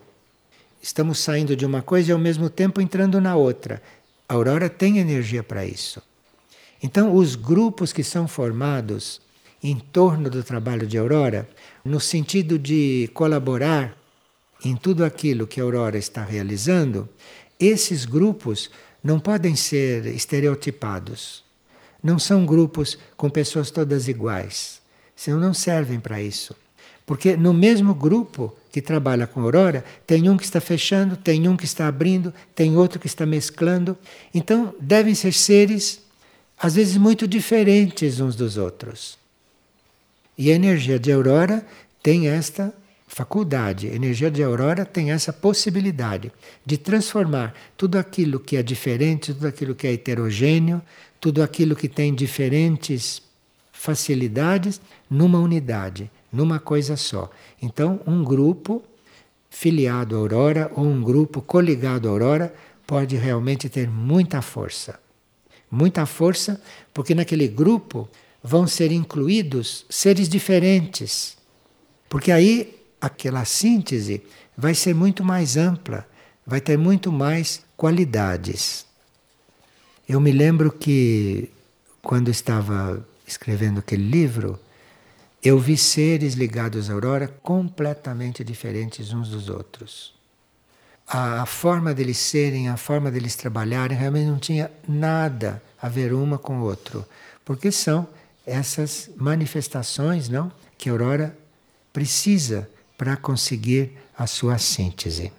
Estamos 0.87 1.19
saindo 1.19 1.53
de 1.53 1.65
uma 1.65 1.81
coisa 1.81 2.11
e 2.11 2.13
ao 2.13 2.17
mesmo 2.17 2.49
tempo 2.49 2.79
entrando 2.79 3.19
na 3.19 3.35
outra. 3.35 3.83
A 4.25 4.35
aurora 4.35 4.69
tem 4.69 4.99
energia 4.99 5.43
para 5.43 5.65
isso. 5.65 6.01
Então, 6.81 7.13
os 7.13 7.35
grupos 7.35 7.91
que 7.91 8.05
são 8.05 8.25
formados 8.25 9.19
em 9.61 9.77
torno 9.77 10.29
do 10.29 10.41
trabalho 10.41 10.87
de 10.87 10.97
aurora, 10.97 11.45
no 11.83 11.99
sentido 11.99 12.57
de 12.57 13.09
colaborar 13.13 13.97
em 14.63 14.77
tudo 14.77 15.03
aquilo 15.03 15.45
que 15.45 15.59
aurora 15.59 15.97
está 15.97 16.23
realizando, 16.23 17.09
esses 17.59 18.05
grupos 18.05 18.71
não 19.03 19.19
podem 19.19 19.57
ser 19.57 20.05
estereotipados. 20.05 21.43
Não 22.01 22.17
são 22.17 22.45
grupos 22.45 22.97
com 23.17 23.29
pessoas 23.29 23.69
todas 23.71 24.07
iguais, 24.07 24.81
senão 25.17 25.37
não 25.37 25.53
servem 25.53 25.99
para 25.99 26.21
isso. 26.21 26.55
Porque 27.05 27.35
no 27.35 27.53
mesmo 27.53 27.93
grupo 27.93 28.55
que 28.77 28.81
trabalha 28.81 29.25
com 29.25 29.41
aurora, 29.41 29.83
tem 30.05 30.29
um 30.29 30.37
que 30.37 30.43
está 30.43 30.61
fechando, 30.61 31.17
tem 31.17 31.47
um 31.47 31.57
que 31.57 31.65
está 31.65 31.87
abrindo, 31.87 32.31
tem 32.53 32.77
outro 32.77 32.99
que 32.99 33.07
está 33.07 33.25
mesclando. 33.25 33.97
Então, 34.31 34.71
devem 34.79 35.15
ser 35.15 35.33
seres, 35.33 35.99
às 36.55 36.75
vezes, 36.75 36.95
muito 36.95 37.27
diferentes 37.27 38.19
uns 38.19 38.35
dos 38.35 38.55
outros. 38.55 39.17
E 40.37 40.51
a 40.51 40.53
energia 40.53 40.99
de 40.99 41.11
aurora 41.11 41.65
tem 42.03 42.27
esta 42.27 42.71
faculdade, 43.07 43.87
a 43.87 43.95
energia 43.95 44.29
de 44.29 44.43
aurora 44.43 44.85
tem 44.85 45.09
essa 45.09 45.33
possibilidade 45.33 46.31
de 46.63 46.77
transformar 46.77 47.55
tudo 47.75 47.97
aquilo 47.97 48.39
que 48.39 48.57
é 48.57 48.61
diferente, 48.61 49.33
tudo 49.33 49.47
aquilo 49.47 49.73
que 49.73 49.87
é 49.87 49.93
heterogêneo, 49.93 50.83
tudo 51.19 51.41
aquilo 51.41 51.75
que 51.75 51.89
tem 51.89 52.13
diferentes 52.13 53.23
facilidades 53.71 54.79
numa 55.09 55.39
unidade, 55.39 56.11
numa 56.31 56.59
coisa 56.59 56.95
só. 56.95 57.29
Então, 57.61 57.99
um 58.05 58.23
grupo 58.23 58.83
filiado 59.49 60.15
à 60.15 60.19
aurora 60.19 60.71
ou 60.75 60.85
um 60.85 61.01
grupo 61.01 61.41
coligado 61.41 62.07
à 62.07 62.11
aurora 62.11 62.53
pode 62.85 63.15
realmente 63.15 63.69
ter 63.69 63.89
muita 63.89 64.41
força. 64.41 64.99
Muita 65.69 66.05
força, 66.05 66.61
porque 66.93 67.13
naquele 67.13 67.47
grupo 67.47 68.07
vão 68.41 68.65
ser 68.65 68.91
incluídos 68.91 69.85
seres 69.89 70.29
diferentes. 70.29 71.37
Porque 72.07 72.31
aí 72.31 72.75
aquela 73.01 73.43
síntese 73.45 74.23
vai 74.57 74.73
ser 74.73 74.95
muito 74.95 75.23
mais 75.23 75.57
ampla, 75.57 76.07
vai 76.45 76.61
ter 76.61 76.77
muito 76.77 77.11
mais 77.11 77.61
qualidades. 77.75 78.85
Eu 80.07 80.21
me 80.21 80.31
lembro 80.31 80.71
que 80.71 81.51
quando 82.01 82.31
estava 82.31 83.05
escrevendo 83.27 83.79
aquele 83.79 84.09
livro, 84.09 84.57
eu 85.47 85.57
vi 85.57 85.77
seres 85.77 86.33
ligados 86.33 86.89
à 86.89 86.93
aurora 86.93 87.27
completamente 87.41 88.43
diferentes 88.43 89.13
uns 89.13 89.29
dos 89.29 89.47
outros. 89.47 90.13
A, 91.07 91.43
a, 91.43 91.45
forma 91.45 91.93
deles 91.93 92.17
serem, 92.17 92.67
a 92.67 92.75
forma 92.75 93.09
deles 93.09 93.35
trabalharem, 93.35 93.97
realmente 93.97 94.27
não 94.27 94.39
tinha 94.39 94.69
nada 94.85 95.63
a 95.81 95.87
ver 95.87 96.11
uma 96.11 96.37
com 96.37 96.59
o 96.59 96.63
outro, 96.63 97.05
porque 97.45 97.71
são 97.71 98.05
essas 98.45 99.09
manifestações, 99.15 100.27
não, 100.27 100.51
que 100.77 100.89
a 100.89 100.91
aurora 100.91 101.37
precisa 101.93 102.69
para 102.97 103.15
conseguir 103.15 103.97
a 104.17 104.27
sua 104.27 104.57
síntese. 104.57 105.31